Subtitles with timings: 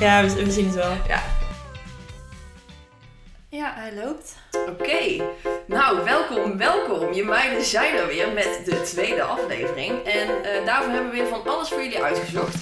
[0.00, 0.92] Ja, we, we zien het wel.
[1.08, 1.22] Ja.
[3.48, 4.36] Ja, hij loopt.
[4.68, 5.24] Oké,
[5.66, 7.12] nou welkom, welkom.
[7.12, 10.04] Je meiden zijn er weer met de tweede aflevering.
[10.04, 12.54] En eh, daarvoor hebben we weer van alles voor jullie uitgezocht.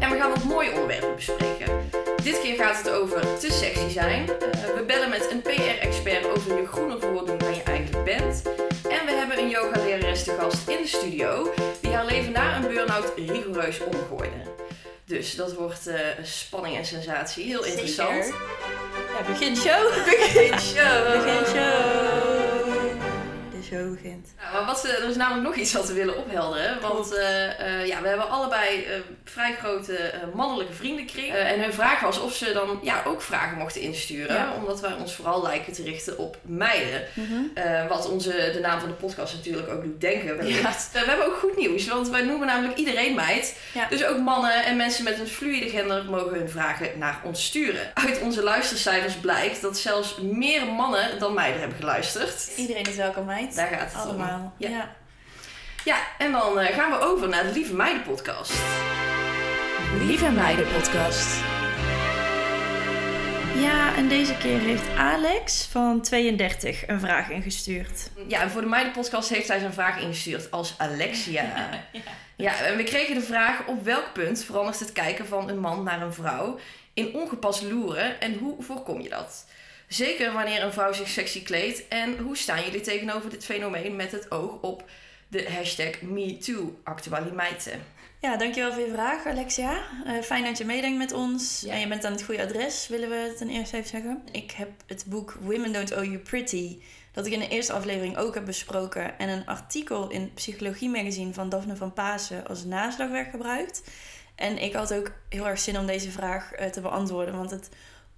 [0.00, 1.90] En we gaan wat mooie onderwerpen bespreken.
[2.22, 4.28] Dit keer gaat het over te sexy zijn.
[4.28, 8.42] Eh, we bellen met een PR-expert over je groener worden dan je eigenlijk bent.
[8.88, 12.68] En we hebben een yoga-lerares te gast in de studio die haar leven na een
[12.68, 14.50] burn-out rigoureus omgooide.
[15.12, 17.44] Dus dat wordt eh, spanning en sensatie.
[17.44, 18.24] Heel interessant.
[18.24, 18.40] Zeker.
[19.18, 20.04] Ja, begin show.
[20.04, 21.12] Begin show.
[21.12, 22.61] Begin show.
[23.80, 24.34] Begint.
[24.52, 26.80] Nou, wat, we- er is namelijk nog iets wat we willen ophelderen.
[26.80, 28.92] Want eh, eh, ja, we hebben allebei eh,
[29.24, 31.34] vrij grote eh, mannelijke vriendenkring.
[31.34, 34.34] En hun vraag was of ze dan ja, ook vragen mochten insturen.
[34.36, 34.52] Ja.
[34.56, 37.02] Omdat wij ons vooral lijken te richten op meiden.
[37.54, 40.36] Eh, wat onze, de naam van de podcast natuurlijk ook doet denken.
[40.36, 40.92] wellicht.
[40.92, 43.58] We hebben ook goed nieuws, want wij noemen namelijk iedereen meid.
[43.74, 43.86] Ja.
[43.88, 47.90] Dus ook mannen en mensen met een fluïde gender mogen hun vragen naar ons sturen.
[47.94, 52.50] Uit onze luistercijfers blijkt dat zelfs meer mannen dan meiden hebben geluisterd.
[52.56, 53.54] Iedereen is welkom, meid.
[53.70, 54.08] Daar gaat het om.
[54.08, 54.54] Allemaal.
[54.56, 54.68] Ja.
[54.68, 54.94] Ja.
[55.84, 58.52] Ja, en dan eh, gaan we over naar de Lieve Meiden podcast.
[59.98, 61.40] Lieve Meiden podcast.
[63.54, 68.10] Ja, en deze keer heeft Alex van 32 een vraag ingestuurd.
[68.28, 71.44] Ja, en voor de Meiden podcast heeft hij zijn vraag ingestuurd als Alexia.
[72.36, 75.82] Ja, en we kregen de vraag op welk punt verandert het kijken van een man
[75.82, 76.58] naar een vrouw
[76.94, 79.44] in ongepast loeren en hoe voorkom je dat?
[79.92, 84.12] Zeker wanneer een vrouw zich sexy kleedt en hoe staan jullie tegenover dit fenomeen met
[84.12, 84.84] het oog op
[85.28, 87.84] de hashtag MeToo-actualiteiten?
[88.20, 89.82] Ja, dankjewel voor je vraag, Alexia.
[90.06, 91.62] Eh, fijn dat je meedenkt met ons.
[91.66, 91.72] Ja.
[91.72, 94.22] En je bent aan het goede adres, willen we ten eerste even zeggen.
[94.30, 96.78] Ik heb het boek Women Don't Owe You Pretty,
[97.12, 101.32] dat ik in de eerste aflevering ook heb besproken, en een artikel in Psychologie Magazine
[101.32, 103.82] van Daphne van Pasen als naslagwerk gebruikt.
[104.34, 107.68] En ik had ook heel erg zin om deze vraag eh, te beantwoorden, want het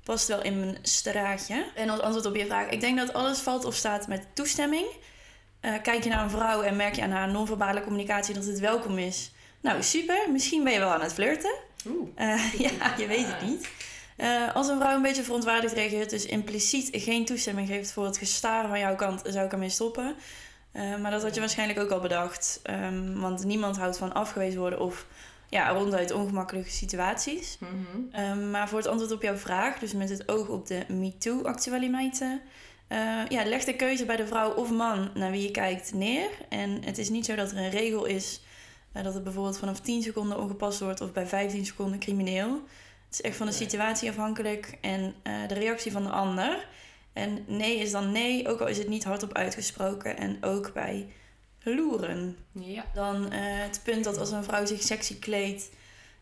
[0.05, 1.67] past wel in mijn straatje.
[1.75, 4.87] En als antwoord op je vraag, ik denk dat alles valt of staat met toestemming.
[5.61, 8.59] Eh, kijk je naar een vrouw en merk je aan haar non-verbale communicatie dat het
[8.59, 9.33] welkom is.
[9.61, 10.31] Nou, super.
[10.31, 11.55] Misschien ben je wel aan het flirten.
[11.89, 12.09] Oeh.
[12.15, 13.69] Eh, ja, je weet het niet.
[14.17, 18.19] Eh, als een vrouw een beetje verontwaardigd reageert, dus impliciet geen toestemming geeft voor het
[18.19, 20.17] gestaren van jouw kant, zou ik ermee stoppen.
[20.73, 22.61] Eh, maar dat had je waarschijnlijk ook al bedacht.
[22.63, 25.07] Ehm, want niemand houdt van afgewezen worden of
[25.49, 27.59] ja, ronduit ongemakkelijke situaties.
[27.61, 27.73] Mhm.
[28.11, 32.41] Ehm, maar voor het antwoord op jouw vraag, dus met het oog op de MeToo-actualiteiten.
[32.89, 36.29] eh, ja, leg de keuze bij de vrouw of man naar wie je kijkt neer.
[36.49, 38.41] En het is niet zo dat er een regel is
[38.93, 42.53] eh, dat het bijvoorbeeld vanaf 10 seconden ongepast wordt of bij 15 seconden crimineel.
[43.05, 46.67] Het is echt van de situatie afhankelijk en eh, de reactie van de ander.
[47.13, 50.17] En nee is dan nee, ook al is het niet hardop uitgesproken.
[50.17, 51.09] En ook bij
[51.65, 52.37] loeren.
[52.53, 52.85] Ja.
[52.95, 55.71] Dan eh, het punt dat als een vrouw zich sexy kleedt,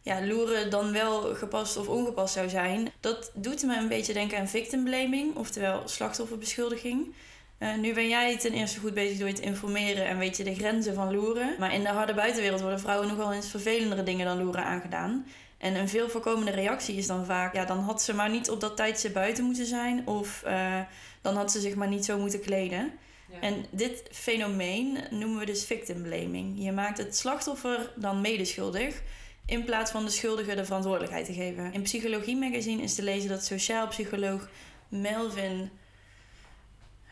[0.02, 2.92] ja, loeren dan wel gepast of ongepast zou zijn.
[3.00, 7.14] Dat doet me een beetje denken aan victim blaming, oftewel slachtofferbeschuldiging.
[7.58, 10.44] Eh, nu ben jij ten eerste goed bezig door je te informeren en weet je
[10.44, 11.54] de grenzen van loeren.
[11.58, 15.26] Maar in de harde buitenwereld worden vrouwen nogal eens vervelendere dingen dan loeren aangedaan.
[15.58, 18.60] En een veel voorkomende reactie is dan vaak, ja, dan had ze maar niet op
[18.60, 20.06] dat tijdstip buiten moeten zijn.
[20.06, 20.80] Of eh,
[21.20, 22.92] dan had ze zich maar niet zo moeten kleden.
[23.32, 23.40] Ja.
[23.40, 26.64] En dit fenomeen noemen we dus victim blaming.
[26.64, 29.02] Je maakt het slachtoffer dan medeschuldig,
[29.46, 31.72] in plaats van de schuldige de verantwoordelijkheid te geven.
[31.72, 34.48] In Psychologie Magazine is te lezen dat sociaal psycholoog
[34.88, 35.70] Melvin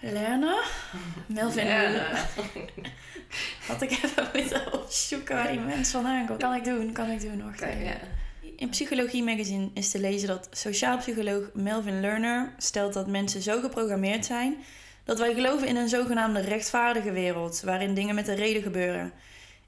[0.00, 0.64] Lerner.
[1.26, 2.08] Melvin Ja.
[3.66, 6.40] Had ik even moeten opzoeken waar die mens vandaan komt.
[6.40, 7.54] Kan ik doen, kan ik doen.
[7.58, 8.00] Ja.
[8.56, 13.60] In Psychologie Magazine is te lezen dat sociaal psycholoog Melvin Lerner stelt dat mensen zo
[13.60, 14.56] geprogrammeerd zijn
[15.10, 19.12] dat wij geloven in een zogenaamde rechtvaardige wereld, waarin dingen met een reden gebeuren.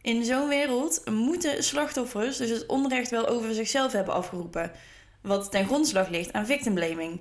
[0.02, 4.70] In zo'n wereld moeten slachtoffers dus het onrecht wel over zichzelf hebben afgeroepen,
[5.20, 7.20] wat ten grondslag ligt aan victim blaming.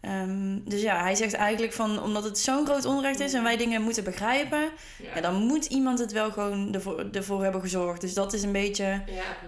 [0.00, 3.56] Ehm, dus ja, hij zegt eigenlijk van omdat het zo'n groot onrecht is en wij
[3.56, 5.14] dingen moeten begrijpen, Ja.
[5.14, 8.00] ja, dan moet iemand het wel gewoon ervoor, ervoor hebben gezorgd.
[8.00, 9.02] Dus dat is een beetje Ja.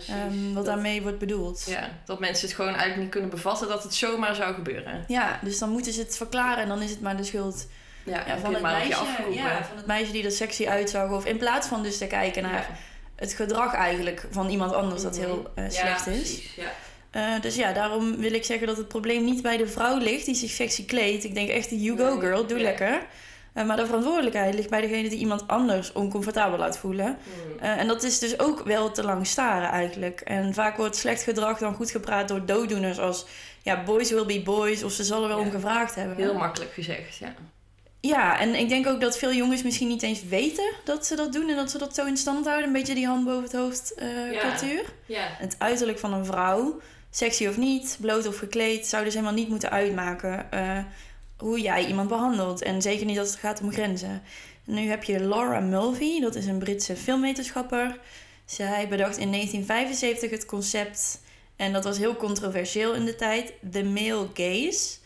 [0.08, 1.64] Ehm, wat Dat- daarmee wordt bedoeld.
[1.68, 1.80] Ja.
[1.80, 5.04] Ja, dat mensen het gewoon eigenlijk niet kunnen bevatten dat het zomaar zou gebeuren.
[5.42, 7.66] dus dan moeten ze het verklaren en dan is het maar de schuld
[8.04, 10.66] Ja, ja, van, het maar op je meisje, ja, van het meisje die er sexy
[10.68, 11.10] uitzag.
[11.10, 12.66] Of in plaats van dus te kijken naar Ja.
[13.16, 15.24] het gedrag eigenlijk van iemand anders dat Mhm.
[15.24, 16.16] heel eh, slecht is.
[16.18, 16.70] precies, Ja.
[17.10, 20.24] Eh, dus ja, daarom wil ik zeggen dat het probleem niet bij de vrouw ligt
[20.24, 21.24] die zich sexy kleedt.
[21.24, 23.06] Ik denk echt, you go Nee, girl, doe lekker.
[23.52, 27.18] Eh, maar de verantwoordelijkheid ligt bij degene die iemand anders oncomfortabel laat voelen.
[27.60, 30.20] Eh, en dat is dus ook wel te lang staren eigenlijk.
[30.20, 33.26] En vaak wordt slecht gedrag dan goed gepraat door dooddoeners als...
[33.62, 36.16] Ja, boys will be boys, of ze zal er wel om gevraagd hebben.
[36.16, 37.34] Heel makkelijk gezegd, ja.
[38.00, 41.32] Ja, en ik denk ook dat veel jongens misschien niet eens weten dat ze dat
[41.32, 42.66] doen en dat ze dat zo in stand houden.
[42.66, 44.40] Een beetje die hand boven het hoofd eh, Ja.
[44.40, 44.84] cultuur.
[45.06, 45.26] Ja.
[45.38, 46.80] Het uiterlijk van een vrouw,
[47.10, 50.78] sexy of niet, bloot of gekleed, zou dus helemaal niet moeten uitmaken eh,
[51.38, 52.62] hoe jij iemand behandelt.
[52.62, 54.22] En zeker niet als het gaat om grenzen.
[54.64, 57.98] Nu heb je Laura Mulvey, dat is een Britse filmwetenschapper.
[58.44, 61.20] Zij bedacht in 1975 het concept,
[61.56, 64.98] en dat was heel controversieel in de tijd, the male gaze.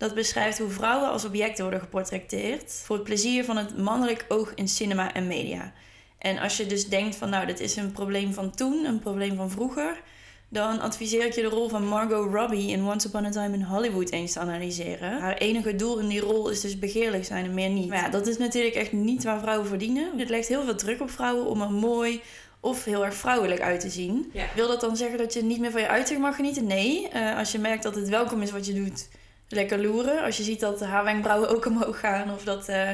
[0.00, 4.52] Dat beschrijft hoe vrouwen als objecten worden geportretteerd voor het plezier van het mannelijk oog
[4.54, 5.72] in cinema en media.
[6.18, 9.36] En als je dus denkt van nou, dit is een probleem van toen, een probleem
[9.36, 10.00] van vroeger,
[10.48, 13.62] dan adviseer ik je de rol van Margot Robbie in Once Upon a Time in
[13.62, 15.20] Hollywood eens te analyseren.
[15.20, 17.88] Haar enige doel in die rol is dus begeerlijk zijn en meer niet.
[17.88, 20.18] Maar ja, dat is natuurlijk echt niet waar vrouwen verdienen.
[20.18, 22.20] Het legt heel veel druk op vrouwen om er mooi
[22.60, 24.30] of heel erg vrouwelijk uit te zien.
[24.32, 24.46] Ja.
[24.54, 26.66] Wil dat dan zeggen dat je niet meer van je uiterlijk mag genieten?
[26.66, 27.08] Nee.
[27.08, 29.08] Eh, als je merkt dat het welkom is wat je doet,
[29.50, 30.22] lekker loeren.
[30.24, 32.68] Als je ziet dat haar wenkbrauwen ook omhoog gaan of dat...
[32.68, 32.90] eh,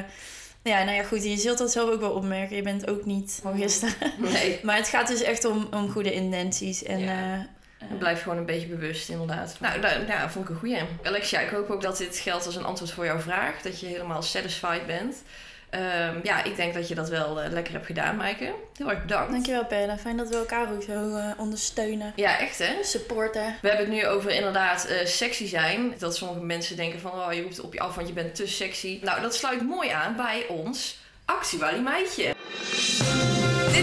[0.63, 1.23] ja, nou ja, goed.
[1.23, 2.55] Je zult dat zelf ook wel opmerken.
[2.55, 3.95] Je bent ook niet van gisteren.
[4.33, 4.59] Nee.
[4.63, 6.83] Maar het gaat dus echt om, om goede intenties.
[6.83, 7.47] En, Ja.
[7.79, 9.55] eh, blijf gewoon een beetje bewust, inderdaad.
[9.59, 10.77] Nou, nou, nou vond ik een goeie.
[11.03, 13.61] Alexia, ik hoop ook dat dit geldt als een antwoord voor jouw vraag.
[13.61, 15.15] Dat je helemaal satisfied bent.
[15.69, 18.53] Ehm, ja, ik denk dat je dat wel eh, lekker hebt gedaan, Maaike.
[18.77, 19.31] Heel erg bedankt.
[19.31, 19.97] Dankjewel, Perla.
[19.97, 22.13] Fijn dat we elkaar ook zo eh, ondersteunen.
[22.15, 22.83] Ja, echt hè?
[22.83, 23.55] Supporten.
[23.61, 25.93] We hebben het nu over inderdaad eh, sexy zijn.
[25.97, 28.47] Dat sommige mensen denken van, oh, je roept op je af, want je bent te
[28.47, 28.99] sexy.
[29.01, 32.35] Nou, dat sluit mooi aan bij ons actualiteitje.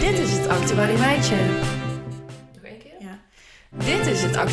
[0.00, 1.36] Dit is het actualiteitje.
[2.54, 2.92] Nog één keer?
[2.98, 3.18] Ja.
[3.70, 4.32] Dit is het.
[4.32, 4.48] Nou,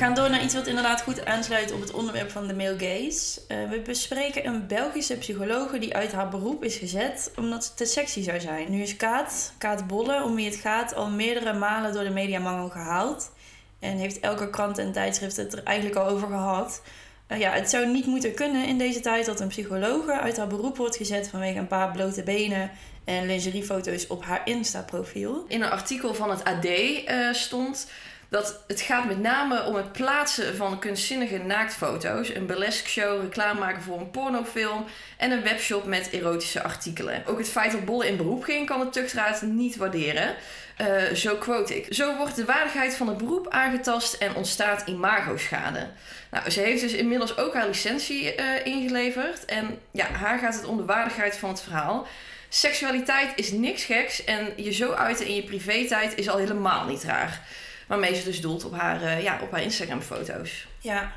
[0.00, 3.40] gaan door naar iets wat inderdaad goed aansluit op het onderwerp van de male gaze.
[3.48, 7.84] Eh, we bespreken een Belgische psychologe die uit haar beroep is gezet omdat ze te
[7.84, 8.70] sexy zou zijn.
[8.70, 12.68] Nu is Kaat, Kaat Bolle, om wie het gaat, al meerdere malen door de mediamangel
[12.68, 13.30] gehaald.
[13.78, 16.82] En heeft elke krant en tijdschrift het er eigenlijk al over gehad.
[17.26, 20.46] Eh, ja, het zou niet moeten kunnen in deze tijd dat een psychologe uit haar
[20.46, 22.70] beroep wordt gezet vanwege een paar blote benen
[23.04, 25.44] en lingeriefoto's op haar Insta-profiel.
[25.48, 27.86] In een artikel van het AD eh, stond
[28.30, 33.60] dat het gaat met name om het plaatsen van kunstzinnige naaktfoto's, een burlesque show, reclame
[33.60, 34.84] maken voor een pornofilm
[35.16, 37.22] en een webshop met erotische artikelen.
[37.26, 40.34] Ook het feit dat Bolle in beroep ging kan de tuchtraad niet waarderen.
[40.76, 41.94] Eh, zo quote ik.
[41.94, 45.86] Zo wordt de waardigheid van het beroep aangetast en ontstaat imagoschade.
[46.30, 49.44] Nou, ze heeft dus inmiddels ook haar licentie eh, ingeleverd.
[49.44, 52.06] En ja, haar gaat het om de waardigheid van het verhaal.
[52.48, 57.02] Seksualiteit is niks geks en je zo uiten in je privé-tijd is al helemaal niet
[57.02, 57.40] raar.
[57.90, 60.66] Waarmee ze dus doelt op haar, eh, ja, op haar Instagram-foto's.
[60.78, 61.12] Ja,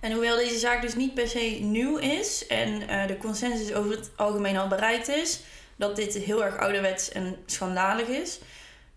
[0.00, 3.90] en hoewel deze zaak dus niet per se nieuw is en eh, de consensus over
[3.90, 5.40] het algemeen al bereikt is
[5.76, 8.38] dat dit heel erg ouderwets en schandalig is,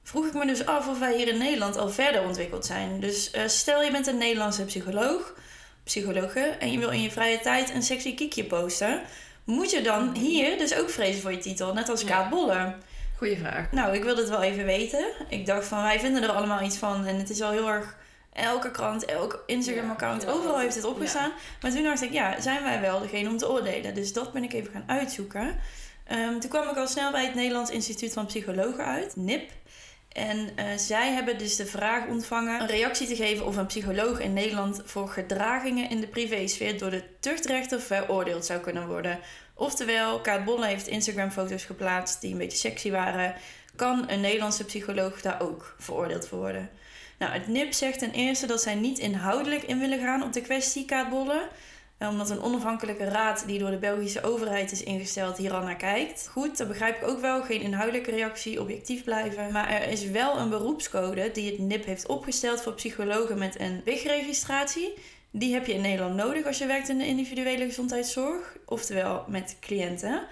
[0.04, 3.00] vroeg ik me dus af of wij hier in Nederland al verder ontwikkeld zijn.
[3.00, 5.34] Dus eh, stel je bent een Nederlandse psycholoog,
[5.84, 9.02] psychologe en je wil in je vrije tijd een sexy kiekje posten,
[9.44, 12.04] moet je dan hier dus ook vrezen voor je titel, net als.
[12.04, 12.76] Kaat Bolle?
[13.18, 13.72] Goeie vraag.
[13.72, 15.06] Nou, ik wil het wel even weten.
[15.30, 17.06] Ik dacht van, wij vinden er allemaal iets van.
[17.06, 17.98] En het is al heel erg...
[18.34, 21.32] Elke krant, elk Instagram-account, Ja, overal heeft het opgestaan.
[21.62, 23.94] Maar toen dacht ik, ja, zijn wij wel degene om te oordelen?
[23.94, 25.56] Dus dat ben ik even gaan uitzoeken.
[26.04, 29.52] Ehm, toen kwam ik al snel bij het Nederlands Instituut van Psychologen uit, NIP.
[30.16, 34.20] En eh, zij hebben dus de vraag ontvangen een reactie te geven of een psycholoog
[34.20, 39.20] in Nederland voor gedragingen in de privésfeer door de tuchtrechter veroordeeld zou kunnen worden.
[39.58, 43.36] Oftewel, Kaat Bolle heeft Instagram-foto's geplaatst die een beetje sexy waren.
[43.76, 46.70] Kan een Nederlandse psycholoog daar ook veroordeeld voor worden?
[47.20, 50.42] Nou, het NIP zegt ten eerste dat zij niet inhoudelijk in willen gaan op de
[50.42, 51.48] kwestie Kaat Bolle.
[51.98, 55.76] Eh, Omdat een onafhankelijke raad die door de Belgische overheid is ingesteld hier al naar
[55.76, 56.28] kijkt.
[56.32, 57.44] Goed, dat begrijp ik ook wel.
[57.44, 59.52] Geen inhoudelijke reactie, objectief blijven.
[59.52, 63.82] Maar er is wel een beroepscode die het NIP heeft opgesteld voor psychologen met een
[63.86, 64.94] WIG-registratie.
[65.38, 69.58] Die heb je in Nederland nodig als je werkt in de individuele gezondheidszorg, oftewel met
[69.60, 70.28] cliënten.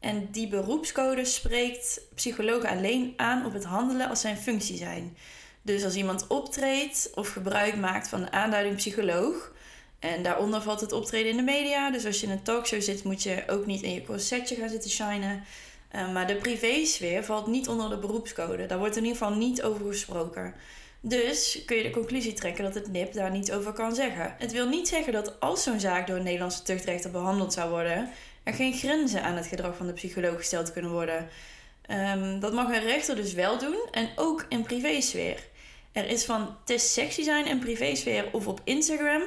[0.00, 5.16] En die beroepscode spreekt psychologen alleen aan op het handelen als zijn functie zijn.
[5.62, 9.52] Dus als iemand optreedt of gebruik maakt van de aanduiding psycholoog,
[9.98, 11.90] en daaronder valt het optreden in de media.
[11.90, 14.68] Dus als je in een talkshow zit, moet je ook niet in je corsetje gaan
[14.68, 15.44] zitten shinen.
[15.88, 18.66] Eh, maar de privésfeer valt niet onder de beroepscode.
[18.66, 20.54] Daar wordt in ieder geval niet over gesproken.
[21.00, 24.34] Dus kun je de conclusie trekken dat het NIP daar niets over kan zeggen.
[24.38, 28.10] Het wil niet zeggen dat als zo'n zaak door een Nederlandse tuchtrechter behandeld zou worden,
[28.42, 31.28] er geen grenzen aan het gedrag van de psycholoog gesteld kunnen worden.
[31.86, 35.46] Ehm, dat mag een rechter dus wel doen en ook in privésfeer.
[35.92, 39.22] Er is van te sexy zijn in privésfeer of op Instagram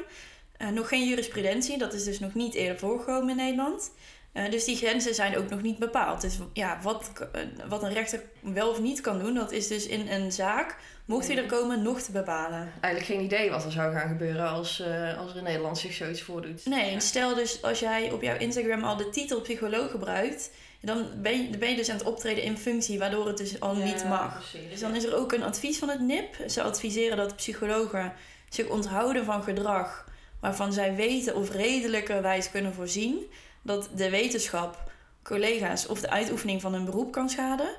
[0.57, 1.77] eh, nog geen jurisprudentie.
[1.77, 3.91] Dat is dus nog niet eerder voorgekomen in Nederland.
[4.31, 6.21] Eh, dus die grenzen zijn ook nog niet bepaald.
[6.21, 9.87] Dus ja, wat, eh, wat een rechter wel of niet kan doen, dat is dus
[9.87, 12.71] in een zaak, mocht hij er komen, nog te bepalen.
[12.81, 15.93] Eigenlijk geen idee wat er zou gaan gebeuren als, eh, als er in Nederland zich
[15.93, 16.65] zoiets voordoet.
[16.65, 21.43] Nee, stel dus als jij op jouw Instagram al de titel psycholoog gebruikt, dan ben
[21.43, 24.05] je, dan ben je dus aan het optreden in functie, waardoor het dus al niet
[24.05, 24.33] mag.
[24.49, 24.69] Precies.
[24.69, 26.35] Dus dan is er ook een advies van het NIP.
[26.47, 28.13] Ze adviseren dat psychologen
[28.49, 30.09] zich onthouden van gedrag
[30.39, 33.31] waarvan zij weten of redelijkerwijs kunnen voorzien
[33.61, 34.91] dat de wetenschap,
[35.23, 37.69] collega's of de uitoefening van hun beroep kan schaden.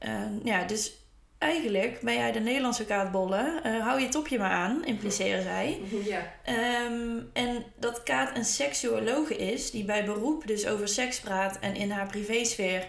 [0.00, 0.92] Uh, ja, dus
[1.38, 3.60] eigenlijk ben jij de Nederlandse kaatbollen.
[3.66, 5.80] Uh, hou je topje maar aan, impliceren zij.
[6.04, 6.32] Ja.
[6.86, 11.74] Um, en dat Kaat een seksuologe is, die bij beroep dus over seks praat en
[11.74, 12.86] in haar privésfeer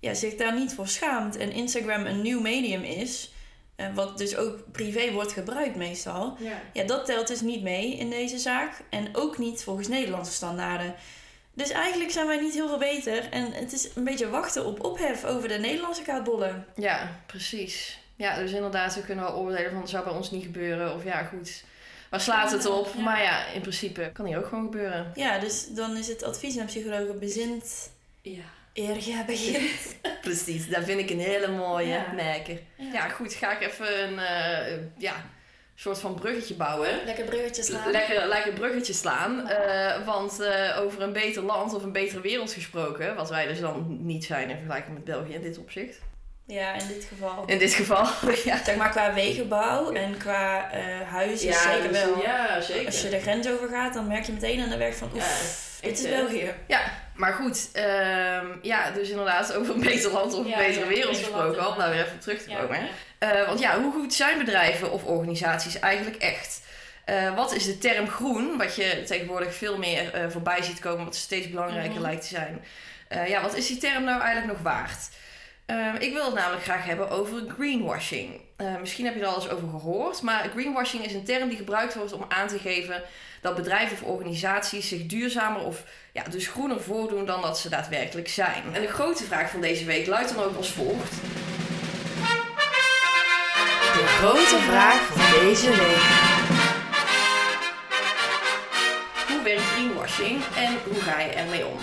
[0.00, 1.36] ja, zich daar niet voor schaamt.
[1.36, 3.32] En Instagram een nieuw medium is,
[3.76, 6.36] uh, wat dus ook privé wordt gebruikt meestal.
[6.38, 6.60] Ja.
[6.72, 8.82] ja, dat telt dus niet mee in deze zaak.
[8.90, 10.94] En ook niet volgens Nederlandse standaarden.
[11.54, 13.28] Dus eigenlijk zijn wij niet heel veel beter.
[13.30, 16.66] En het is een beetje wachten op ophef over de Nederlandse kaatbollen.
[16.76, 17.98] Ja, precies.
[18.16, 20.94] Ja, dus inderdaad, we kunnen wel oordelen van het zou bij ons niet gebeuren.
[20.94, 21.64] Of ja, goed,
[22.10, 22.88] waar slaat het op?
[22.96, 23.02] Ja.
[23.02, 25.12] Maar ja, in principe kan hier ook gewoon gebeuren.
[25.14, 27.90] Ja, dus dan is het advies aan psychologen bezint
[28.22, 28.42] Ja.
[28.72, 29.96] eer begint.
[30.22, 32.12] Precies, dat vind ik een hele mooie Ja.
[32.14, 32.58] merker.
[32.92, 33.08] Ja.
[33.08, 35.14] goed, ga ik even een eh, ja,
[35.82, 36.90] soort van bruggetje bouwen.
[37.04, 37.90] Lekker bruggetjes slaan.
[37.90, 39.48] Lekker, lekker bruggetje slaan.
[39.48, 43.60] Eh, want eh, over een beter land of een betere wereld gesproken, wat wij dus
[43.60, 45.98] dan niet zijn in vergelijking met België in dit opzicht.
[46.46, 47.44] Ja, in dit geval.
[47.46, 48.06] In dit geval,
[48.44, 48.64] ja.
[48.64, 52.22] Zeg maar qua wegenbouw en qua eh, huizen zeker dus- wel.
[52.22, 52.86] Ja, zeker.
[52.86, 55.88] Als je de grens overgaat, dan merk je meteen aan de weg van oef, Ja,
[55.88, 56.54] dit is België.
[56.66, 56.80] Ja,
[57.14, 57.68] maar goed.
[57.72, 61.68] ehm, ja, dus inderdaad over een beter land of een Ja, betere ja, wereld gesproken.
[61.68, 62.88] Om nou weer even terug te Ja, komen.
[63.22, 66.60] Eh, want ja, hoe goed zijn bedrijven of organisaties eigenlijk echt?
[67.04, 71.04] Eh, wat is de term groen, wat je tegenwoordig veel meer eh, voorbij ziet komen,
[71.04, 72.00] wat steeds belangrijker Mhm.
[72.02, 72.64] lijkt te zijn?
[73.28, 75.08] Ja, wat is die term nou eigenlijk nog waard?
[75.66, 78.40] Eh, ik wil het namelijk graag hebben over greenwashing.
[78.80, 81.94] Misschien heb je er al eens over gehoord, maar greenwashing is een term die gebruikt
[81.94, 83.02] wordt om aan te geven
[83.40, 88.28] dat bedrijven of organisaties zich duurzamer of ja, dus groener voordoen dan dat ze daadwerkelijk
[88.28, 88.62] zijn.
[88.72, 91.12] En de grote vraag van deze week luidt dan ook als volgt.
[94.22, 96.04] Grote vraag van deze week.
[99.28, 101.78] Hoe werkt greenwashing en hoe ga je ermee om?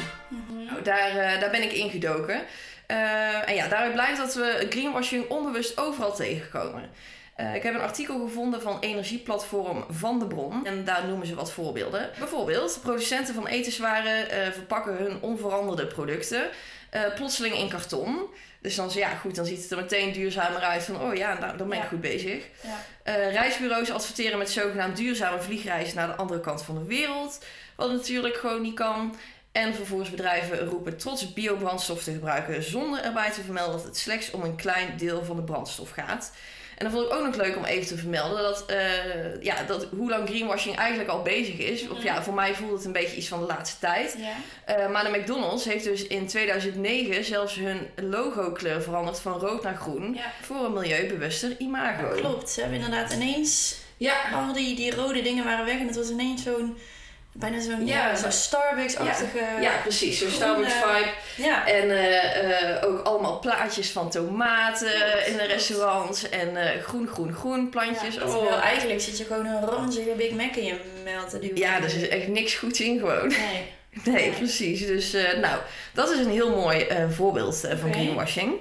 [0.66, 2.42] Nou, daar, eh, daar ben ik ingedoken.
[2.86, 6.90] Eh, en ja, daaruit blijkt dat we greenwashing onbewust overal tegenkomen.
[7.36, 10.66] Eh, ik heb een artikel gevonden van energieplatform Van de Bron.
[10.66, 12.10] En daar noemen ze wat voorbeelden.
[12.18, 16.50] Bijvoorbeeld, producenten van etenswaren verpakken hun onveranderde producten
[17.16, 18.30] plotseling in karton.
[18.62, 21.58] Dus dan, ja, goed, dan ziet het er meteen duurzamer uit van, oh ja, nou,
[21.58, 21.90] dan ben ik Ja.
[21.90, 22.44] goed bezig.
[22.64, 22.84] Ja.
[23.04, 27.40] Eh, reisbureaus adverteren met zogenaamd duurzame vliegreizen naar de andere kant van de wereld.
[27.76, 29.16] Wat natuurlijk gewoon niet kan.
[29.52, 34.44] En vervoersbedrijven roepen trots biobrandstof te gebruiken zonder erbij te vermelden dat het slechts om
[34.44, 36.32] een klein deel van de brandstof gaat.
[36.80, 39.88] En dan vond ik ook nog leuk om even te vermelden dat, eh, ja, dat
[39.98, 41.88] hoe lang greenwashing eigenlijk al bezig is.
[41.90, 44.16] Of ja, voor mij voelt het een beetje iets van de laatste tijd.
[44.18, 44.76] Ja.
[44.76, 49.76] Eh, maar de McDonald's heeft dus in 2009 zelfs hun logo-kleur veranderd van rood naar
[49.76, 50.14] groen.
[50.14, 50.32] Ja.
[50.42, 52.16] Voor een milieubewuster imago.
[52.16, 55.96] Klopt, ze hebben inderdaad ineens Ja, al die, die rode dingen waren weg en het
[55.96, 56.78] was ineens zo'n
[57.40, 59.40] bijna zo'n Ja, zo'n maar- Starbucks-achtige.
[59.62, 60.20] ja, precies.
[60.20, 61.48] Zo'n groene- Starbucks vibe.
[61.50, 61.68] Ja.
[61.68, 66.30] En eh, eh, ook allemaal plaatjes van tomaten in de restaurants.
[66.30, 68.16] En eh, groen, groen, groen plantjes.
[68.16, 68.64] Ja, oh.
[68.64, 70.76] eigenlijk zit je gewoon een ranzige Big Mac in je
[71.30, 71.58] te duwen.
[71.58, 73.28] ja, er zit echt niks goeds in gewoon.
[74.04, 74.14] Nee.
[74.14, 74.86] Nee, precies.
[74.86, 75.60] Dus eh, nou,
[75.94, 78.54] dat is een heel mooi eh, voorbeeld eh, van greenwashing.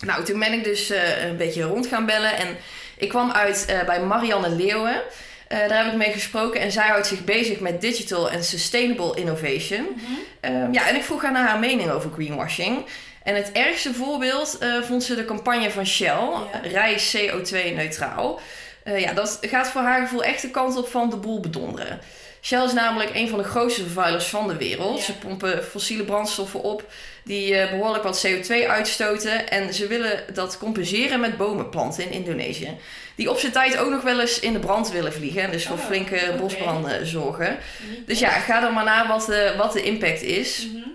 [0.00, 2.36] Nou, toen ben ik dus eh, een beetje rond gaan bellen.
[2.36, 2.56] En
[2.98, 5.02] ik kwam uit eh, bij Marianne Leeuwen.
[5.48, 6.60] Eh, daar heb ik mee gesproken.
[6.60, 9.86] En zij houdt zich bezig met digital en sustainable innovation.
[9.96, 10.12] Mhm.
[10.40, 12.84] Ehm, ja, en ik vroeg haar naar haar mening over greenwashing.
[13.22, 16.60] En het ergste voorbeeld eh, vond ze de campagne van Shell, Ja.
[16.62, 18.40] Rij CO2-neutraal.
[18.82, 22.00] Eh, ja, dat gaat voor haar gevoel echt de kant op van de boel bedonderen.
[22.44, 24.98] Shell is namelijk een van de grootste vervuilers van de wereld.
[24.98, 25.04] Ja.
[25.04, 26.84] Ze pompen fossiele brandstoffen op
[27.24, 29.50] die eh, behoorlijk wat CO2 uitstoten.
[29.50, 32.76] En ze willen dat compenseren met bomenplanten in Indonesië.
[33.14, 35.42] Die op zijn tijd ook nog wel eens in de brand willen vliegen.
[35.42, 37.58] En dus voor Oh, flinke bosbranden zorgen.
[38.06, 40.66] Dus ja, ga er maar naar wat de, wat de impact is.
[40.72, 40.88] Mhm.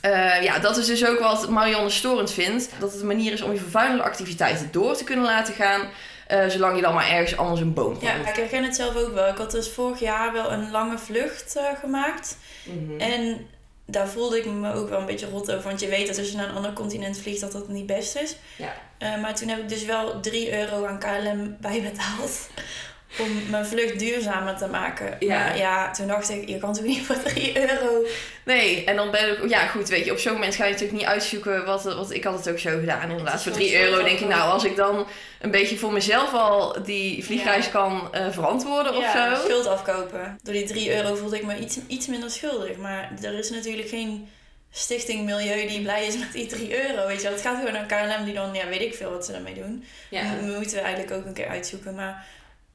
[0.00, 2.70] Eh, ja, dat is dus ook wat Marianne storend vindt.
[2.78, 5.80] Dat het een manier is om je vervuilende activiteiten door te kunnen laten gaan.
[6.26, 8.28] Eh, zolang je dan maar ergens anders een boom Ja, plant.
[8.28, 9.28] ik herken het zelf ook wel.
[9.28, 12.36] Ik had dus vorig jaar wel een lange vlucht eh, gemaakt.
[12.64, 13.00] Mhm.
[13.00, 13.46] En
[13.86, 15.68] daar voelde ik me ook wel een beetje rot over.
[15.68, 18.16] Want je weet dat als je naar een ander continent vliegt, dat dat niet best
[18.16, 18.36] is.
[18.56, 18.74] Ja.
[18.98, 22.48] Eh, maar toen heb ik dus wel 3 euro aan KLM bijbetaald.
[23.18, 25.16] om mijn vlucht duurzamer te maken.
[25.18, 25.38] Ja.
[25.38, 28.04] Maar ja, toen dacht ik, je kan toch niet voor 3 euro.
[28.44, 29.48] Nee, en dan ben ik...
[29.48, 31.82] Ja, goed, weet je, op zo'n moment ga je natuurlijk niet uitzoeken wat...
[31.84, 33.42] wat ik had het ook zo gedaan, inderdaad.
[33.42, 35.06] Voor gewoon 3 euro denk ik, nou, als ik dan
[35.40, 39.42] een beetje voor mezelf al die vliegreis kan eh, verantwoorden of ja, zo.
[39.42, 40.38] schuld afkopen.
[40.42, 42.76] Door die 3 euro voelde ik me iets, iets minder schuldig.
[42.76, 44.28] Maar er is natuurlijk geen
[44.70, 47.06] stichting Milieu die blij is met die 3 euro.
[47.06, 47.28] Weet je.
[47.28, 49.84] Het gaat gewoon naar KLM die dan, ja, weet ik veel wat ze daarmee doen.
[50.10, 50.22] Ja.
[50.22, 51.94] M- moeten we eigenlijk ook een keer uitzoeken.
[51.94, 52.26] Maar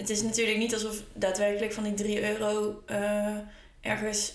[0.01, 3.35] het is natuurlijk niet alsof daadwerkelijk van die 3 euro eh,
[3.81, 4.33] ergens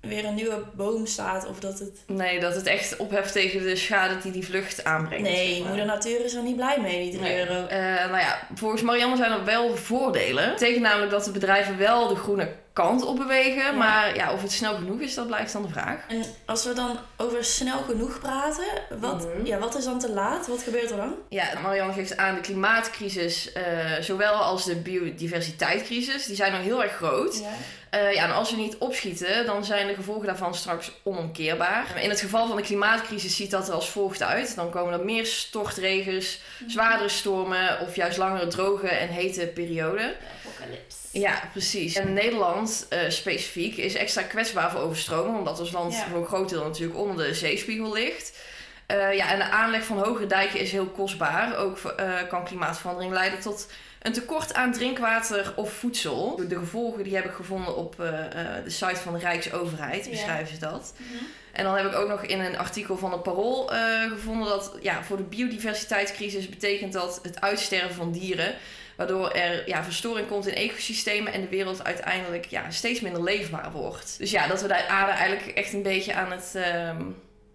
[0.00, 1.46] weer een nieuwe boom staat.
[1.48, 1.92] Of dat het...
[2.06, 5.22] Nee, dat het echt opheft tegen de schade die die vlucht aanbrengt.
[5.22, 5.68] Nee, zeg maar.
[5.68, 7.38] moeder natuur is er niet blij mee, die 3 Nee.
[7.38, 7.66] euro.
[7.66, 10.44] Eh, nou ja, volgens Marianne zijn er wel voordelen.
[10.44, 13.62] Dat betekent namelijk dat de bedrijven wel de groene kant op bewegen.
[13.62, 13.70] Ja.
[13.72, 16.00] Maar ja, of het snel genoeg is, dat blijft dan de vraag.
[16.08, 18.64] En als we dan over snel genoeg praten,
[19.00, 19.46] wat, Mhm.
[19.46, 20.46] ja, wat is dan te laat?
[20.46, 21.14] Wat gebeurt er dan?
[21.28, 23.62] Ja, Marianne geeft aan de klimaatcrisis, eh,
[24.00, 27.38] zowel als de biodiversiteitscrisis, die zijn nog heel erg groot.
[27.38, 27.48] Ja.
[27.90, 31.86] Eh, ja, en als we niet opschieten, dan zijn de gevolgen daarvan straks onomkeerbaar.
[32.02, 34.54] In het geval van de klimaatcrisis ziet dat er als volgt uit.
[34.56, 40.12] Dan komen er meer stortregens, zwaardere stormen of juist langere droge en hete perioden.
[40.46, 40.96] Apocalypse.
[41.20, 41.94] Ja, precies.
[41.96, 46.06] En Nederland eh, specifiek is extra kwetsbaar voor overstromingen, omdat ons land Ja.
[46.08, 48.38] voor een groot deel natuurlijk onder de zeespiegel ligt.
[48.86, 51.56] Eh, ja, en de aanleg van hogere dijken is heel kostbaar.
[51.56, 53.68] Ook eh, kan klimaatverandering leiden tot
[54.02, 56.40] een tekort aan drinkwater of voedsel.
[56.48, 60.92] De gevolgen die heb ik gevonden op de site van de Rijksoverheid, beschrijven ze dat.
[60.96, 61.24] Mhm.
[61.56, 64.76] En dan heb ik ook nog in een artikel van het Parool eh, gevonden dat
[64.80, 68.54] ja, voor de biodiversiteitscrisis betekent dat het uitsterven van dieren.
[68.96, 73.72] Waardoor er ja, verstoring komt in ecosystemen en de wereld uiteindelijk ja, steeds minder leefbaar
[73.72, 74.18] wordt.
[74.18, 77.02] Dus ja, dat we de aarde eigenlijk echt een beetje aan het ehm,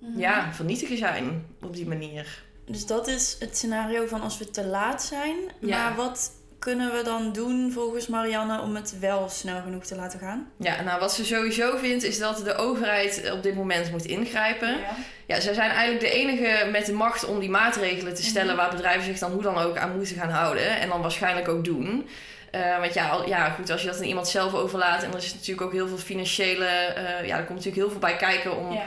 [0.01, 0.19] Mhm.
[0.19, 2.43] ja, vernietigen zijn op die manier.
[2.65, 5.35] Dus dat is het scenario van als we te laat zijn.
[5.59, 5.87] Ja.
[5.87, 6.31] Maar wat
[6.61, 10.47] kunnen we dan doen volgens Marianne om het wel snel genoeg te laten gaan?
[10.57, 14.69] Ja, nou wat ze sowieso vindt is dat de overheid op dit moment moet ingrijpen.
[14.69, 14.95] Ja.
[15.25, 18.57] Ja, zij zijn eigenlijk de enige met de macht om die maatregelen te stellen Mhm.
[18.57, 20.79] waar bedrijven zich dan hoe dan ook aan moeten gaan houden.
[20.79, 22.07] En dan waarschijnlijk ook doen.
[22.51, 25.17] Eh, want ja, al- ja, goed, als je dat aan iemand zelf overlaat en er
[25.17, 28.57] is natuurlijk ook heel veel financiële, eh, ja, er komt natuurlijk heel veel bij kijken
[28.57, 28.83] om Ja.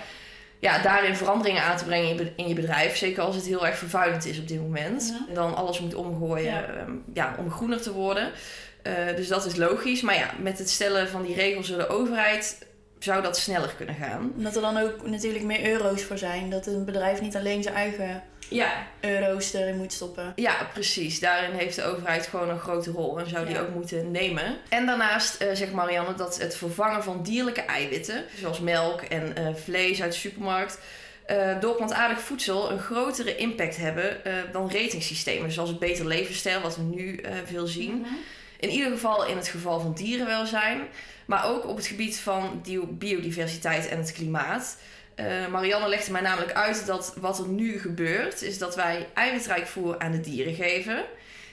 [0.64, 2.96] Ja, daarin veranderingen aan te brengen in je, bedrijf.
[2.96, 5.03] Zeker als het heel erg vervuilend is op dit moment.
[5.03, 5.29] Mhm.
[5.29, 6.64] En dan alles moet omgooien Ja.
[6.64, 8.31] ehm, ja, om groener te worden.
[8.83, 10.00] Eh, dus dat is logisch.
[10.03, 12.66] Maar ja, met het stellen van die regels door de overheid
[12.98, 14.33] zou dat sneller kunnen gaan.
[14.37, 16.50] Omdat er dan ook natuurlijk meer euro's voor zijn.
[16.50, 20.33] Dat een bedrijf niet alleen zijn eigen Ja, euro's erin moet stoppen.
[20.37, 21.20] Ja, precies.
[21.20, 23.61] Daarin heeft de overheid gewoon een grote rol en zou die Ja.
[23.61, 24.57] ook moeten nemen.
[24.68, 29.54] En daarnaast eh, zegt Marianne dat het vervangen van dierlijke eiwitten, zoals melk en eh,
[29.54, 30.78] vlees uit de supermarkt,
[31.26, 34.16] eh, door plantaardig voedsel een grotere impact hebben
[34.52, 37.94] dan ratingsystemen, zoals het beter levensstijl, wat we nu veel zien.
[37.94, 38.14] Mhm.
[38.59, 40.80] In ieder geval in het geval van dierenwelzijn,
[41.26, 44.76] maar ook op het gebied van biodiversiteit en het klimaat.
[45.14, 49.66] Eh, Marianne legde mij namelijk uit dat wat er nu gebeurt, is dat wij eiwitrijk
[49.66, 51.05] voer aan de dieren geven.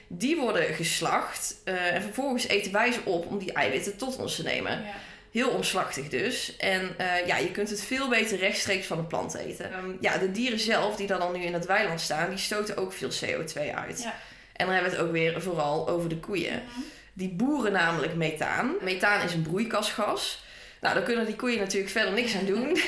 [0.07, 4.35] Die worden geslacht eh, en vervolgens eten wij ze op om die eiwitten tot ons
[4.35, 4.71] te nemen.
[4.71, 4.93] Ja.
[5.31, 6.57] Heel omslachtig dus.
[6.57, 9.97] En eh, ja, je kunt het veel beter rechtstreeks van de plant eten.
[9.99, 13.09] Ja, de dieren zelf die dan nu in het weiland staan, die stoten ook veel
[13.09, 14.01] CO2 uit.
[14.01, 14.15] Ja.
[14.53, 16.63] En dan hebben we het ook weer vooral over de koeien.
[16.63, 16.79] Mhm.
[17.13, 18.73] Die boeren namelijk methaan.
[18.81, 20.43] Methaan is een broeikasgas.
[20.81, 22.77] Nou, daar kunnen die koeien natuurlijk verder niks aan doen.